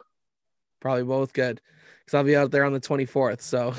Probably 0.80 1.04
both 1.04 1.32
good. 1.32 1.62
Because 2.00 2.18
I'll 2.18 2.24
be 2.24 2.36
out 2.36 2.50
there 2.50 2.64
on 2.64 2.74
the 2.74 2.80
24th. 2.80 3.40
So 3.40 3.72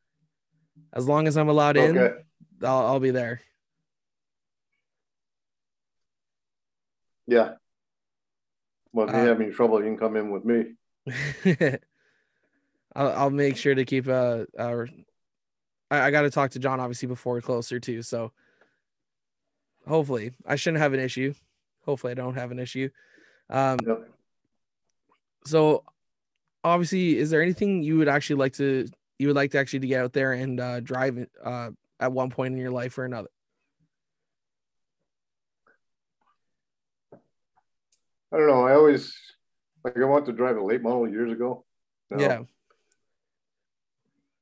as 0.92 1.08
long 1.08 1.26
as 1.26 1.38
I'm 1.38 1.48
allowed 1.48 1.78
in, 1.78 1.96
I'll, 2.62 2.86
I'll 2.86 3.00
be 3.00 3.10
there. 3.10 3.40
Yeah. 7.28 7.52
Well, 8.92 9.06
if 9.06 9.14
you 9.14 9.20
Uh, 9.20 9.26
have 9.26 9.40
any 9.40 9.52
trouble, 9.52 9.78
you 9.78 9.84
can 9.84 9.98
come 9.98 10.16
in 10.16 10.30
with 10.30 10.44
me. 10.44 10.74
I'll, 12.96 13.12
I'll 13.12 13.30
make 13.30 13.56
sure 13.56 13.74
to 13.74 13.84
keep 13.84 14.08
uh 14.08 14.44
i 15.90 16.10
got 16.10 16.22
to 16.22 16.30
talk 16.30 16.50
to 16.50 16.58
John 16.58 16.80
obviously 16.80 17.06
before 17.08 17.40
closer 17.40 17.78
too. 17.80 18.02
So 18.02 18.32
hopefully 19.86 20.32
I 20.46 20.56
shouldn't 20.56 20.82
have 20.82 20.92
an 20.94 21.00
issue. 21.00 21.34
Hopefully 21.84 22.10
I 22.10 22.14
don't 22.14 22.34
have 22.34 22.50
an 22.50 22.58
issue. 22.58 22.88
Um, 23.48 23.78
Yep. 23.86 24.08
so 25.46 25.84
obviously, 26.64 27.16
is 27.16 27.30
there 27.30 27.42
anything 27.42 27.82
you 27.82 27.98
would 27.98 28.08
actually 28.08 28.36
like 28.36 28.54
to 28.54 28.86
you 29.18 29.26
would 29.28 29.36
like 29.36 29.50
to 29.52 29.58
actually 29.58 29.80
to 29.80 29.86
get 29.86 30.02
out 30.02 30.12
there 30.12 30.32
and 30.32 30.60
uh, 30.60 30.80
drive 30.80 31.26
uh, 31.42 31.70
at 32.00 32.12
one 32.12 32.30
point 32.30 32.54
in 32.54 32.60
your 32.60 32.70
life 32.70 32.96
or 32.98 33.04
another? 33.04 33.28
I 38.32 38.36
don't 38.36 38.46
know. 38.46 38.66
I 38.66 38.74
always 38.74 39.16
like 39.84 39.96
I 39.96 40.04
wanted 40.04 40.26
to 40.26 40.32
drive 40.32 40.56
a 40.56 40.62
late 40.62 40.82
model 40.82 41.08
years 41.08 41.32
ago. 41.32 41.64
Now, 42.10 42.46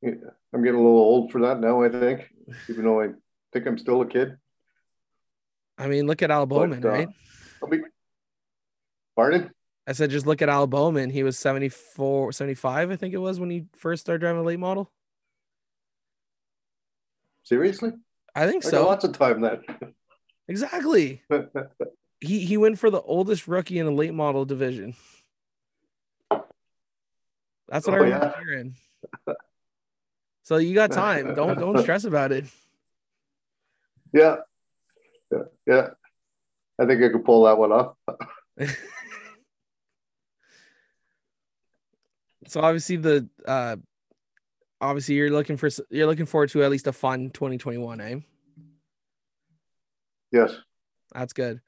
Yeah, 0.03 0.13
I'm 0.53 0.63
getting 0.63 0.79
a 0.79 0.83
little 0.83 0.99
old 0.99 1.33
for 1.33 1.41
that 1.43 1.61
now. 1.61 1.83
I 1.83 1.89
think, 1.89 2.29
even 2.69 2.85
though 2.85 3.01
I 3.01 3.09
think 3.53 3.67
I'm 3.67 3.79
still 3.79 4.03
a 4.03 4.07
kid. 4.07 4.37
I 5.79 5.89
mean, 5.89 6.07
look 6.07 6.23
at 6.23 6.31
Al 6.31 6.47
Bowman, 6.47 6.85
uh, 6.85 6.89
right? 6.89 7.09
Be. 7.71 7.81
Pardon? 9.15 9.51
I 9.87 9.93
said, 9.93 10.11
just 10.11 10.27
look 10.27 10.43
at 10.43 10.49
Al 10.49 10.67
Bowman. 10.67 11.11
He 11.11 11.23
was 11.23 11.39
74, 11.39 12.33
75, 12.33 12.91
I 12.91 12.97
think 12.97 13.15
it 13.15 13.19
was 13.19 13.39
when 13.39 13.51
he 13.51 13.67
first 13.77 14.03
started 14.03 14.21
driving 14.21 14.41
a 14.41 14.45
late 14.45 14.59
model. 14.59 14.91
Seriously? 17.43 17.93
I 18.35 18.47
think 18.47 18.67
I 18.67 18.71
so. 18.71 18.87
lots 18.87 19.05
of 19.05 19.13
time 19.13 19.41
then. 19.41 19.63
Exactly. 20.49 21.23
He 22.21 22.41
he 22.47 22.57
went 22.57 22.79
for 22.79 22.91
the 22.91 23.01
oldest 23.03 23.47
rookie 23.47 23.79
in 23.79 23.87
the 23.87 23.93
late 23.93 24.15
model 24.15 24.45
division. 24.45 24.95
That's 27.69 27.87
what 27.87 27.95
I 27.95 27.99
Oh, 27.99 28.03
remember 28.03 28.35
yeah? 28.37 28.45
hearing. 28.45 28.75
So 30.43 30.57
you 30.59 30.75
got 30.75 30.93
time. 30.93 31.35
Don't 31.35 31.59
don't 31.59 31.79
stress 31.79 32.05
about 32.05 32.33
it. 32.33 32.45
yeah. 34.13 34.37
Yeah. 35.33 35.39
Yeah. 35.67 35.89
I 36.79 36.87
think 36.87 37.03
I 37.03 37.09
could 37.09 37.25
pull 37.25 37.45
that 37.45 37.59
one 37.59 37.73
off. 37.73 37.97
So 42.49 42.61
obviously 42.61 42.95
the 42.97 43.29
uh 43.45 43.75
obviously 44.81 45.17
you're 45.17 45.31
looking 45.31 45.57
for 45.57 45.69
you're 45.91 46.07
looking 46.07 46.27
forward 46.27 46.51
to 46.51 46.63
at 46.63 46.71
least 46.71 46.87
a 46.87 46.93
fun 46.93 47.31
2021, 47.31 48.01
eh? 48.01 48.21
Yes. 50.31 50.55
That's 51.13 51.33
good. 51.33 51.61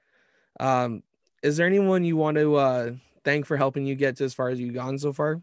Um 0.60 1.02
is 1.42 1.56
there 1.56 1.66
anyone 1.66 2.04
you 2.04 2.16
want 2.16 2.36
to 2.36 2.56
uh 2.56 2.92
thank 3.24 3.46
for 3.46 3.56
helping 3.56 3.86
you 3.86 3.94
get 3.94 4.16
to 4.16 4.24
as 4.24 4.34
far 4.34 4.48
as 4.48 4.58
you've 4.60 4.74
gone 4.74 4.98
so 4.98 5.12
far? 5.12 5.40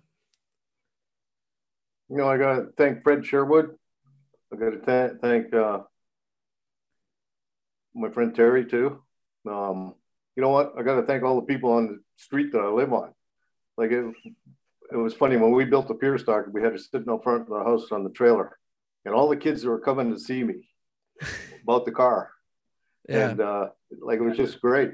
You 2.09 2.17
know, 2.17 2.29
I 2.29 2.37
got 2.37 2.55
to 2.55 2.67
thank 2.77 3.01
Fred 3.03 3.25
Sherwood. 3.25 3.75
I 4.53 4.57
got 4.57 4.69
to 4.71 4.79
th- 4.79 5.19
thank 5.21 5.53
uh, 5.53 5.79
my 7.95 8.09
friend 8.11 8.35
Terry 8.35 8.65
too. 8.65 9.01
Um, 9.49 9.95
you 10.35 10.41
know 10.43 10.49
what? 10.49 10.73
I 10.77 10.83
got 10.83 10.95
to 10.95 11.03
thank 11.05 11.23
all 11.23 11.35
the 11.37 11.45
people 11.47 11.71
on 11.71 11.87
the 11.87 11.99
street 12.15 12.51
that 12.51 12.59
I 12.59 12.67
live 12.67 12.93
on. 12.93 13.13
Like 13.77 13.91
it, 13.91 14.05
it 14.91 14.97
was 14.97 15.13
funny 15.13 15.37
when 15.37 15.51
we 15.51 15.65
built 15.65 15.87
the 15.87 15.95
pure 15.95 16.17
stock. 16.17 16.45
We 16.51 16.61
had 16.61 16.73
to 16.73 16.79
sit 16.79 17.07
out 17.09 17.23
front 17.23 17.41
of 17.43 17.47
the 17.49 17.63
house 17.63 17.91
on 17.91 18.03
the 18.03 18.11
trailer, 18.11 18.57
and 19.03 19.13
all 19.15 19.27
the 19.27 19.37
kids 19.37 19.61
that 19.63 19.69
were 19.69 19.79
coming 19.79 20.13
to 20.13 20.19
see 20.19 20.43
me 20.43 20.69
about 21.63 21.85
the 21.85 21.91
car, 21.91 22.31
Yeah. 23.09 23.29
and 23.29 23.41
uh, 23.41 23.69
like 24.01 24.19
it 24.19 24.23
was 24.23 24.37
just 24.37 24.61
great. 24.61 24.93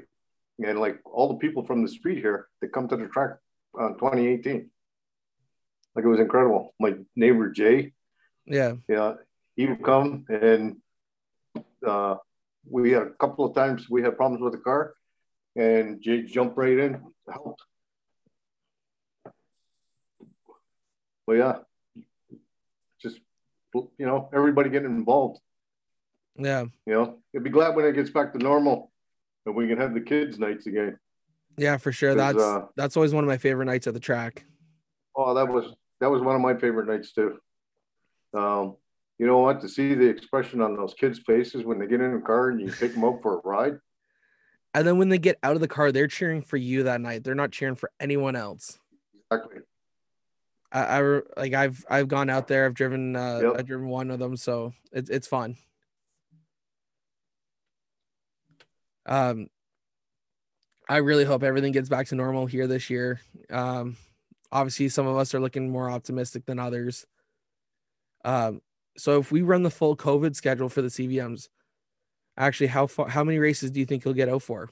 And 0.64 0.78
like 0.80 0.98
all 1.04 1.28
the 1.28 1.36
people 1.36 1.64
from 1.64 1.82
the 1.82 1.88
street 1.88 2.18
here 2.18 2.48
that 2.60 2.72
come 2.72 2.88
to 2.88 2.96
the 2.96 3.06
track 3.08 3.36
on 3.74 3.94
2018, 3.94 4.68
like 5.94 6.04
it 6.04 6.08
was 6.08 6.20
incredible. 6.20 6.74
My 6.78 6.94
neighbor 7.16 7.50
Jay, 7.50 7.92
Yeah. 8.46 8.74
yeah, 8.88 9.14
he 9.56 9.66
would 9.66 9.82
come 9.82 10.24
and 10.28 10.76
uh, 11.86 12.16
we 12.68 12.92
had 12.92 13.02
a 13.02 13.10
couple 13.10 13.44
of 13.44 13.54
times 13.54 13.90
we 13.90 14.02
had 14.02 14.16
problems 14.16 14.42
with 14.42 14.52
the 14.52 14.58
car, 14.60 14.94
and 15.56 16.00
Jay 16.00 16.22
jumped 16.22 16.56
right 16.56 16.78
in 16.78 16.92
to 16.92 17.32
help. 17.32 17.58
Well, 21.26 21.36
yeah, 21.36 21.56
just 23.00 23.18
you 23.74 24.06
know, 24.06 24.28
everybody 24.32 24.70
getting 24.70 24.90
involved. 24.90 25.40
Yeah. 26.36 26.66
You 26.86 26.92
know, 26.94 27.18
I'd 27.34 27.42
be 27.42 27.50
glad 27.50 27.74
when 27.74 27.84
it 27.84 27.94
gets 27.94 28.10
back 28.10 28.32
to 28.32 28.38
normal, 28.38 28.91
and 29.46 29.54
we 29.54 29.68
can 29.68 29.78
have 29.78 29.94
the 29.94 30.00
kids' 30.00 30.38
nights 30.38 30.66
again. 30.66 30.98
Yeah, 31.56 31.76
for 31.76 31.92
sure. 31.92 32.14
That's 32.14 32.38
uh, 32.38 32.66
that's 32.76 32.96
always 32.96 33.12
one 33.12 33.24
of 33.24 33.28
my 33.28 33.36
favorite 33.36 33.66
nights 33.66 33.86
at 33.86 33.94
the 33.94 34.00
track. 34.00 34.44
Oh, 35.16 35.34
that 35.34 35.46
was 35.46 35.74
that 36.00 36.10
was 36.10 36.22
one 36.22 36.34
of 36.34 36.40
my 36.40 36.54
favorite 36.54 36.86
nights 36.86 37.12
too. 37.12 37.38
Um, 38.34 38.76
you 39.18 39.26
know 39.26 39.38
what? 39.38 39.60
To 39.60 39.68
see 39.68 39.94
the 39.94 40.06
expression 40.06 40.60
on 40.60 40.76
those 40.76 40.94
kids' 40.94 41.18
faces 41.18 41.64
when 41.64 41.78
they 41.78 41.86
get 41.86 42.00
in 42.00 42.14
the 42.14 42.20
car 42.20 42.48
and 42.50 42.60
you 42.60 42.72
pick 42.72 42.94
them 42.94 43.04
up 43.04 43.20
for 43.22 43.38
a 43.38 43.40
ride. 43.44 43.78
And 44.74 44.86
then 44.86 44.96
when 44.96 45.10
they 45.10 45.18
get 45.18 45.38
out 45.42 45.54
of 45.54 45.60
the 45.60 45.68
car, 45.68 45.92
they're 45.92 46.06
cheering 46.08 46.40
for 46.40 46.56
you 46.56 46.84
that 46.84 47.00
night. 47.02 47.24
They're 47.24 47.34
not 47.34 47.52
cheering 47.52 47.74
for 47.74 47.90
anyone 48.00 48.34
else. 48.34 48.78
Exactly. 49.30 49.60
I, 50.72 50.80
I 50.80 51.20
like 51.36 51.52
I've 51.52 51.84
I've 51.90 52.08
gone 52.08 52.30
out 52.30 52.48
there. 52.48 52.64
I've 52.64 52.74
driven 52.74 53.14
uh, 53.14 53.40
Yep. 53.42 53.54
I've 53.58 53.66
driven 53.66 53.88
one 53.88 54.10
of 54.10 54.18
them, 54.18 54.36
so 54.38 54.72
it's 54.90 55.10
it's 55.10 55.26
fun. 55.26 55.58
Um, 59.06 59.48
I 60.88 60.98
really 60.98 61.24
hope 61.24 61.42
everything 61.42 61.72
gets 61.72 61.88
back 61.88 62.08
to 62.08 62.14
normal 62.14 62.46
here 62.46 62.66
this 62.66 62.90
year. 62.90 63.20
Um, 63.50 63.96
obviously, 64.50 64.88
some 64.88 65.06
of 65.06 65.16
us 65.16 65.34
are 65.34 65.40
looking 65.40 65.70
more 65.70 65.90
optimistic 65.90 66.44
than 66.44 66.58
others. 66.58 67.06
Um, 68.24 68.60
so 68.96 69.18
if 69.18 69.32
we 69.32 69.42
run 69.42 69.62
the 69.62 69.70
full 69.70 69.96
COVID 69.96 70.36
schedule 70.36 70.68
for 70.68 70.82
the 70.82 70.88
CVMs, 70.88 71.48
actually, 72.36 72.66
how 72.68 72.86
far, 72.86 73.08
how 73.08 73.24
many 73.24 73.38
races 73.38 73.70
do 73.70 73.80
you 73.80 73.86
think 73.86 74.04
you'll 74.04 74.14
get 74.14 74.28
out 74.28 74.42
for? 74.42 74.70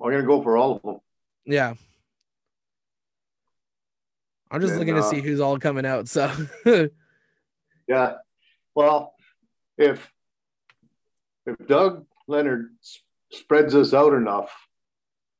I'm 0.00 0.10
gonna 0.10 0.24
go 0.24 0.42
for 0.42 0.56
all 0.56 0.76
of 0.76 0.82
them. 0.82 1.00
Yeah. 1.46 1.74
I'm 4.50 4.60
just 4.60 4.72
And, 4.72 4.80
looking 4.80 4.94
to 4.94 5.00
uh, 5.00 5.10
see 5.10 5.20
who's 5.20 5.40
all 5.40 5.58
coming 5.58 5.86
out. 5.86 6.08
So 6.08 6.30
Yeah. 7.88 8.14
Well, 8.74 9.14
if 9.78 10.12
if 11.46 11.66
Doug 11.66 12.06
Leonard 12.26 12.70
spreads 13.30 13.74
us 13.74 13.94
out 13.94 14.12
enough 14.14 14.50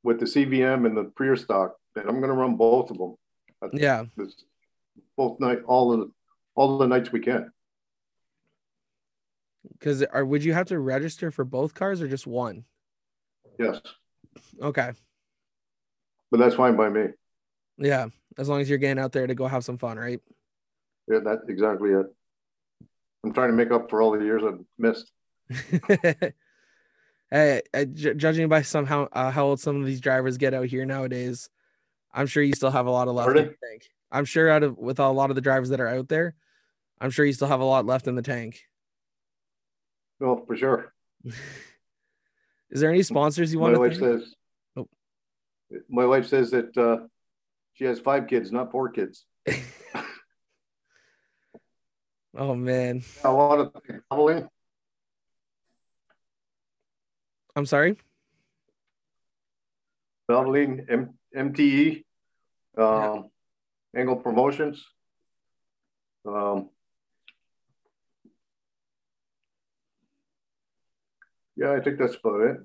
with 0.03 0.21
the 0.21 0.27
CVM 0.27 0.87
and 0.87 0.97
the 0.97 1.05
Pure 1.17 1.37
stock, 1.37 1.77
then 1.95 2.09
I'm 2.09 2.21
gonna 2.21 2.33
run 2.35 2.57
both 2.57 2.91
of 2.91 2.99
them. 2.99 3.15
yeah, 3.73 4.05
Both 5.17 5.41
night, 5.41 5.59
all 5.67 5.97
the, 5.97 6.11
all 6.55 6.79
the 6.79 6.87
nights 6.87 7.11
we 7.13 7.21
can. 7.21 7.51
because 9.73 10.03
are 10.05 10.25
would 10.25 10.45
you 10.45 10.53
have 10.55 10.67
to 10.67 10.79
register 10.79 11.31
for 11.31 11.45
both 11.45 11.75
cars 11.75 12.01
or 12.01 12.09
just 12.09 12.27
one? 12.27 12.65
Yes, 13.59 13.81
Okay, 14.63 14.93
but 16.31 16.39
that's 16.39 16.55
fine 16.55 16.77
by 16.77 16.89
me. 16.89 17.07
yeah, 17.79 18.07
as 18.39 18.49
long 18.49 18.61
as 18.61 18.69
you're 18.69 18.79
getting 18.79 19.03
out 19.03 19.13
there 19.13 19.27
to 19.27 19.35
go 19.35 19.47
have 19.47 19.65
some 19.65 19.79
fun, 19.79 19.97
right? 19.99 20.21
Yeah, 21.09 21.21
that's 21.25 21.49
exactly 21.49 21.91
it. 21.91 22.07
I'm 23.25 23.33
trying 23.33 23.49
to 23.51 23.55
make 23.57 23.71
up 23.71 23.89
for 23.91 24.03
all 24.03 24.13
the 24.13 24.25
years 24.25 24.43
I've 24.47 24.61
missed. 24.79 25.11
hey, 27.31 27.63
uh, 27.75 27.85
ju- 27.85 28.15
judging 28.15 28.49
by 28.49 28.63
somehow 28.63 29.09
uh, 29.13 29.31
how 29.31 29.47
old 29.47 29.61
some 29.61 29.81
of 29.81 29.87
these 29.87 30.01
drivers 30.01 30.37
get 30.39 30.55
out 30.55 30.67
here 30.67 30.85
nowadays, 30.85 31.49
I'm 32.13 32.27
sure 32.27 32.43
you 32.43 32.55
still 32.55 32.71
have 32.71 32.87
a 32.87 32.91
lot 32.91 33.09
of 33.09 33.15
left. 33.15 33.31
In 33.31 33.37
the 33.37 33.43
tank. 33.43 33.85
I'm 34.11 34.25
sure 34.25 34.49
out 34.49 34.63
of 34.63 34.79
with 34.79 34.99
a 35.01 35.09
lot 35.09 35.31
of 35.31 35.37
the 35.37 35.43
drivers 35.43 35.69
that 35.71 35.81
are 35.81 35.89
out 35.89 36.09
there, 36.09 36.35
I'm 37.01 37.11
sure 37.11 37.25
you 37.25 37.33
still 37.33 37.49
have 37.49 37.61
a 37.61 37.65
lot 37.65 37.87
left 37.87 38.07
in 38.09 38.15
the 38.15 38.23
tank. 38.23 38.63
No, 40.21 40.45
for 40.47 40.57
sure. 40.57 40.93
Is 42.71 42.81
there 42.81 42.91
any 42.91 43.03
sponsors 43.03 43.53
you 43.53 43.61
My 43.61 43.71
want 43.71 43.79
wife 43.81 43.95
to 43.95 43.99
thank? 44.01 44.23
says. 44.23 44.35
Oh. 44.77 44.89
My 45.89 46.07
wife 46.07 46.27
says 46.27 46.51
that 46.51 46.77
uh, 46.77 47.07
she 47.75 47.85
has 47.85 48.01
five 48.01 48.27
kids, 48.27 48.51
not 48.51 48.73
four 48.73 48.89
kids. 48.91 49.25
Oh 52.39 52.55
man, 52.55 53.03
I 53.25 53.31
want 53.31 53.73
to 53.75 53.81
thank 53.81 54.03
I'm 57.57 57.65
sorry. 57.67 57.97
Valvoline, 60.31 60.85
M- 60.91 61.15
MTE, 61.35 62.05
um, 62.77 63.31
Angle 63.97 64.17
Promotions. 64.17 64.85
Um, 66.27 66.69
yeah, 71.57 71.73
I 71.73 71.81
think 71.81 71.99
that's 71.99 72.17
about 72.17 72.41
it. 72.43 72.57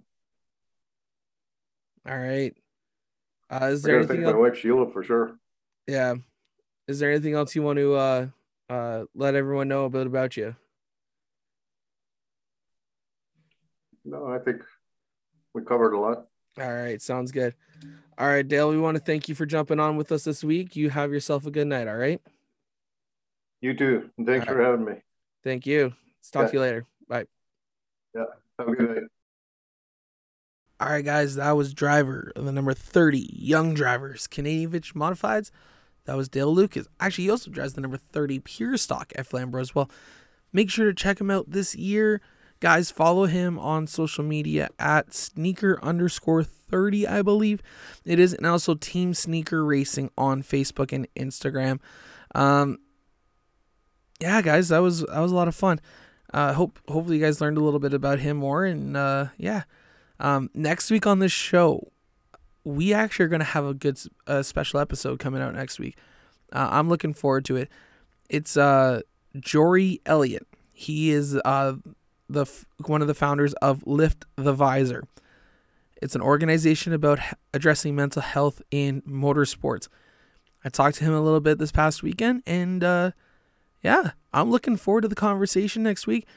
All 2.09 2.17
right. 2.17 2.53
Uh, 3.49 3.65
is 3.67 3.85
I 3.85 3.89
there 3.89 3.97
anything? 3.99 4.23
my 4.23 4.31
Else? 4.31 4.37
wife 4.39 4.57
Sheila 4.57 4.91
for 4.91 5.03
sure. 5.03 5.37
Yeah. 5.87 6.15
Is 6.87 6.99
there 6.99 7.11
anything 7.11 7.33
else 7.33 7.55
you 7.55 7.61
want 7.61 7.77
to 7.77 7.93
uh 7.95 8.27
uh 8.69 9.03
let 9.13 9.35
everyone 9.35 9.67
know 9.67 9.85
a 9.85 9.89
bit 9.89 10.07
about 10.07 10.35
you? 10.35 10.55
No, 14.03 14.27
I 14.27 14.39
think 14.39 14.63
we 15.53 15.63
covered 15.63 15.93
a 15.93 15.99
lot. 15.99 16.27
All 16.59 16.73
right, 16.73 17.01
sounds 17.01 17.31
good. 17.31 17.55
All 18.17 18.27
right, 18.27 18.47
Dale, 18.47 18.69
we 18.69 18.77
want 18.77 18.97
to 18.97 19.03
thank 19.03 19.29
you 19.29 19.35
for 19.35 19.45
jumping 19.45 19.79
on 19.79 19.97
with 19.97 20.11
us 20.11 20.23
this 20.23 20.43
week. 20.43 20.75
You 20.75 20.89
have 20.89 21.11
yourself 21.11 21.45
a 21.45 21.51
good 21.51 21.67
night, 21.67 21.87
all 21.87 21.95
right? 21.95 22.21
You 23.61 23.75
too. 23.75 24.09
And 24.17 24.27
thanks 24.27 24.47
All 24.47 24.53
for 24.55 24.63
having 24.63 24.85
me. 24.85 24.93
Thank 25.43 25.65
you. 25.65 25.93
Let's 26.19 26.31
talk 26.31 26.43
Yeah. 26.43 26.47
to 26.47 26.53
you 26.53 26.59
later. 26.61 26.85
Bye. 27.07 27.25
Yeah. 28.15 28.25
Have 28.59 28.67
a 28.67 28.75
good 28.75 28.89
night. 28.89 29.03
All 30.79 30.89
right, 30.89 31.05
guys, 31.05 31.35
that 31.35 31.51
was 31.51 31.73
driver 31.73 32.31
of 32.35 32.45
the 32.45 32.51
number 32.51 32.73
30 32.73 33.29
Young 33.33 33.73
Drivers 33.73 34.27
Canadian 34.27 34.71
Vintage 34.71 34.93
Modifieds. 34.93 35.51
That 36.05 36.17
was 36.17 36.27
Dale 36.27 36.53
Lucas. 36.53 36.87
Actually, 36.99 37.25
he 37.25 37.29
also 37.29 37.51
drives 37.51 37.73
the 37.73 37.81
number 37.81 37.97
30 37.97 38.39
Pure 38.39 38.77
Stock 38.77 39.13
Flamborough 39.23 39.61
as 39.61 39.75
well. 39.75 39.89
Make 40.51 40.69
sure 40.71 40.85
to 40.85 40.93
check 40.93 41.21
him 41.21 41.29
out 41.29 41.51
this 41.51 41.75
year. 41.75 42.19
Guys, 42.61 42.91
follow 42.91 43.25
him 43.25 43.57
on 43.57 43.87
social 43.87 44.23
media 44.23 44.69
at 44.77 45.15
sneaker 45.15 45.79
underscore 45.81 46.43
30, 46.43 47.07
I 47.07 47.23
believe 47.23 47.61
it 48.05 48.19
is. 48.19 48.35
And 48.35 48.45
also 48.45 48.75
Team 48.75 49.15
Sneaker 49.15 49.65
Racing 49.65 50.11
on 50.15 50.43
Facebook 50.43 50.93
and 50.93 51.07
Instagram. 51.15 51.79
Um, 52.35 52.77
yeah, 54.19 54.43
guys, 54.43 54.69
that 54.69 54.77
was 54.79 55.01
that 55.01 55.19
was 55.19 55.31
a 55.31 55.35
lot 55.35 55.47
of 55.47 55.55
fun. 55.55 55.79
Uh, 56.31 56.53
hope 56.53 56.79
hopefully 56.87 57.17
you 57.17 57.23
guys 57.23 57.41
learned 57.41 57.57
a 57.57 57.61
little 57.61 57.79
bit 57.79 57.95
about 57.95 58.19
him 58.19 58.37
more. 58.37 58.63
And 58.63 58.95
uh, 58.95 59.29
yeah, 59.37 59.63
um, 60.19 60.51
next 60.53 60.91
week 60.91 61.07
on 61.07 61.17
this 61.17 61.31
show, 61.31 61.91
we 62.63 62.93
actually 62.93 63.25
are 63.25 63.29
going 63.29 63.39
to 63.39 63.45
have 63.45 63.65
a 63.65 63.73
good 63.73 63.99
uh, 64.27 64.43
special 64.43 64.79
episode 64.79 65.17
coming 65.17 65.41
out 65.41 65.55
next 65.55 65.79
week. 65.79 65.97
Uh, 66.53 66.69
I'm 66.71 66.89
looking 66.89 67.15
forward 67.15 67.43
to 67.45 67.55
it. 67.55 67.69
It's 68.29 68.55
uh, 68.55 69.01
Jory 69.39 69.99
Elliott. 70.05 70.47
He 70.71 71.09
is 71.09 71.35
uh, 71.43 71.73
the 72.31 72.45
one 72.85 73.01
of 73.01 73.07
the 73.07 73.13
founders 73.13 73.53
of 73.55 73.85
Lift 73.85 74.25
the 74.35 74.53
Visor. 74.53 75.03
It's 76.01 76.15
an 76.15 76.21
organization 76.21 76.93
about 76.93 77.19
addressing 77.53 77.95
mental 77.95 78.21
health 78.21 78.61
in 78.71 79.01
motorsports. 79.03 79.87
I 80.63 80.69
talked 80.69 80.97
to 80.97 81.03
him 81.03 81.13
a 81.13 81.21
little 81.21 81.39
bit 81.39 81.59
this 81.59 81.71
past 81.71 82.01
weekend, 82.03 82.43
and 82.45 82.83
uh, 82.83 83.11
yeah, 83.83 84.11
I'm 84.33 84.49
looking 84.49 84.77
forward 84.77 85.01
to 85.01 85.07
the 85.07 85.15
conversation 85.15 85.83
next 85.83 86.07
week. 86.07 86.27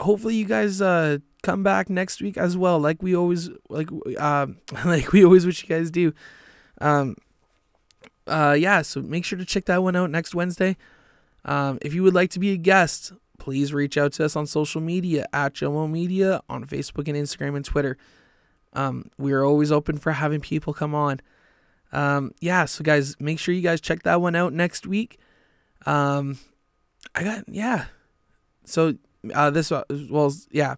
Hopefully, 0.00 0.36
you 0.36 0.46
guys 0.46 0.80
uh, 0.80 1.18
come 1.42 1.62
back 1.62 1.90
next 1.90 2.22
week 2.22 2.36
as 2.36 2.56
well, 2.56 2.78
like 2.78 3.02
we 3.02 3.14
always 3.14 3.50
like 3.68 3.88
um 4.18 4.58
like 4.84 5.12
we 5.12 5.24
always 5.24 5.44
wish 5.44 5.62
you 5.62 5.68
guys 5.68 5.90
do. 5.90 6.14
Um, 6.80 7.16
uh, 8.26 8.56
yeah, 8.58 8.82
so 8.82 9.02
make 9.02 9.24
sure 9.24 9.38
to 9.38 9.44
check 9.44 9.66
that 9.66 9.82
one 9.82 9.96
out 9.96 10.10
next 10.10 10.34
Wednesday. 10.34 10.76
Um, 11.44 11.78
if 11.82 11.92
you 11.92 12.02
would 12.02 12.14
like 12.14 12.30
to 12.30 12.38
be 12.38 12.52
a 12.52 12.56
guest, 12.56 13.12
please 13.42 13.74
reach 13.74 13.98
out 13.98 14.12
to 14.12 14.24
us 14.24 14.36
on 14.36 14.46
social 14.46 14.80
media 14.80 15.26
at 15.32 15.52
Jomo 15.52 15.90
Media 15.90 16.40
on 16.48 16.64
Facebook 16.64 17.08
and 17.08 17.16
Instagram 17.16 17.56
and 17.56 17.64
Twitter. 17.64 17.96
Um, 18.72 19.10
we 19.18 19.32
are 19.32 19.44
always 19.44 19.72
open 19.72 19.98
for 19.98 20.12
having 20.12 20.40
people 20.40 20.72
come 20.72 20.94
on. 20.94 21.20
Um, 21.90 22.30
yeah, 22.40 22.66
so 22.66 22.84
guys, 22.84 23.16
make 23.18 23.40
sure 23.40 23.52
you 23.52 23.60
guys 23.60 23.80
check 23.80 24.04
that 24.04 24.20
one 24.20 24.36
out 24.36 24.52
next 24.52 24.86
week. 24.86 25.18
Um, 25.86 26.38
I 27.16 27.24
got 27.24 27.48
yeah. 27.48 27.86
So 28.64 28.94
uh, 29.34 29.50
this 29.50 29.72
uh, 29.72 29.82
well 30.08 30.32
yeah. 30.52 30.76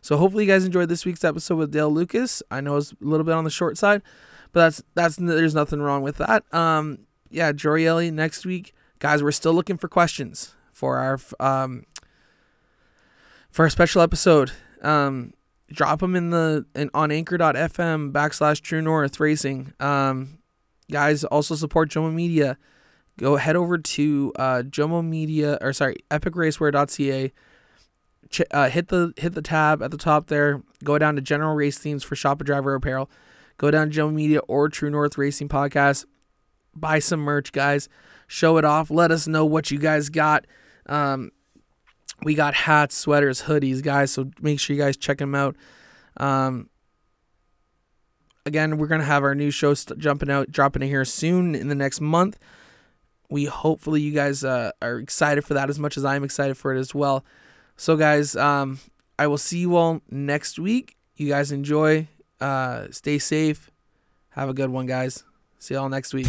So 0.00 0.16
hopefully 0.16 0.44
you 0.44 0.50
guys 0.50 0.64
enjoyed 0.64 0.88
this 0.88 1.04
week's 1.04 1.24
episode 1.24 1.56
with 1.56 1.72
Dale 1.72 1.90
Lucas. 1.90 2.40
I 2.52 2.60
know 2.60 2.76
it's 2.76 2.92
a 2.92 2.96
little 3.00 3.26
bit 3.26 3.34
on 3.34 3.42
the 3.42 3.50
short 3.50 3.78
side, 3.78 4.00
but 4.52 4.60
that's 4.60 4.82
that's 4.94 5.16
there's 5.16 5.56
nothing 5.56 5.82
wrong 5.82 6.02
with 6.02 6.18
that. 6.18 6.44
Um, 6.54 7.00
yeah, 7.30 7.50
Jory 7.50 7.84
Elliott 7.84 8.14
next 8.14 8.46
week, 8.46 8.74
guys. 9.00 9.24
We're 9.24 9.32
still 9.32 9.54
looking 9.54 9.76
for 9.76 9.88
questions 9.88 10.54
for 10.72 10.98
our 10.98 11.18
um 11.40 11.82
for 13.56 13.62
our 13.62 13.70
special 13.70 14.02
episode. 14.02 14.52
Um, 14.82 15.32
drop 15.72 16.00
them 16.00 16.14
in 16.14 16.28
the 16.28 16.66
in, 16.74 16.90
on 16.92 17.10
Anchor.fm 17.10 18.12
backslash 18.12 18.60
True 18.60 18.82
North 18.82 19.18
Racing. 19.18 19.72
Um, 19.80 20.40
guys, 20.92 21.24
also 21.24 21.54
support 21.54 21.88
Jomo 21.88 22.12
Media. 22.12 22.58
Go 23.18 23.36
head 23.36 23.56
over 23.56 23.78
to 23.78 24.32
uh, 24.38 24.62
Jomo 24.66 25.02
Media 25.02 25.56
or 25.62 25.72
sorry 25.72 25.96
EpicRacewear.ca 26.10 27.32
ch- 28.28 28.42
uh, 28.50 28.68
hit 28.68 28.88
the 28.88 29.14
hit 29.16 29.32
the 29.32 29.40
tab 29.40 29.82
at 29.82 29.90
the 29.90 29.96
top 29.96 30.26
there. 30.26 30.62
Go 30.84 30.98
down 30.98 31.16
to 31.16 31.22
general 31.22 31.54
race 31.54 31.78
themes 31.78 32.04
for 32.04 32.14
shop 32.14 32.42
a 32.42 32.44
driver 32.44 32.74
apparel. 32.74 33.08
Go 33.56 33.70
down 33.70 33.90
to 33.90 33.98
Jomo 33.98 34.12
Media 34.12 34.40
or 34.40 34.68
True 34.68 34.90
North 34.90 35.16
Racing 35.16 35.48
Podcast. 35.48 36.04
Buy 36.74 36.98
some 36.98 37.20
merch, 37.20 37.52
guys. 37.52 37.88
Show 38.26 38.58
it 38.58 38.66
off. 38.66 38.90
Let 38.90 39.10
us 39.10 39.26
know 39.26 39.46
what 39.46 39.70
you 39.70 39.78
guys 39.78 40.10
got. 40.10 40.46
Um, 40.84 41.30
we 42.22 42.34
got 42.34 42.54
hats, 42.54 42.96
sweaters, 42.96 43.42
hoodies, 43.42 43.82
guys. 43.82 44.10
So 44.12 44.30
make 44.40 44.60
sure 44.60 44.74
you 44.74 44.82
guys 44.82 44.96
check 44.96 45.18
them 45.18 45.34
out. 45.34 45.56
Um, 46.16 46.70
again, 48.44 48.78
we're 48.78 48.86
gonna 48.86 49.04
have 49.04 49.22
our 49.22 49.34
new 49.34 49.50
show 49.50 49.74
st- 49.74 49.98
jumping 49.98 50.30
out, 50.30 50.50
dropping 50.50 50.82
in 50.82 50.88
here 50.88 51.04
soon 51.04 51.54
in 51.54 51.68
the 51.68 51.74
next 51.74 52.00
month. 52.00 52.38
We 53.28 53.46
hopefully 53.46 54.00
you 54.00 54.12
guys 54.12 54.44
uh, 54.44 54.70
are 54.80 54.98
excited 54.98 55.44
for 55.44 55.54
that 55.54 55.68
as 55.68 55.78
much 55.78 55.96
as 55.96 56.04
I'm 56.04 56.24
excited 56.24 56.56
for 56.56 56.74
it 56.74 56.78
as 56.78 56.94
well. 56.94 57.24
So, 57.76 57.96
guys, 57.96 58.36
um, 58.36 58.78
I 59.18 59.26
will 59.26 59.38
see 59.38 59.58
you 59.58 59.76
all 59.76 60.00
next 60.10 60.58
week. 60.58 60.96
You 61.16 61.28
guys 61.28 61.50
enjoy. 61.52 62.08
Uh, 62.40 62.86
stay 62.90 63.18
safe. 63.18 63.70
Have 64.30 64.48
a 64.48 64.54
good 64.54 64.70
one, 64.70 64.86
guys. 64.86 65.24
See 65.58 65.74
y'all 65.74 65.88
next 65.88 66.14
week. 66.14 66.28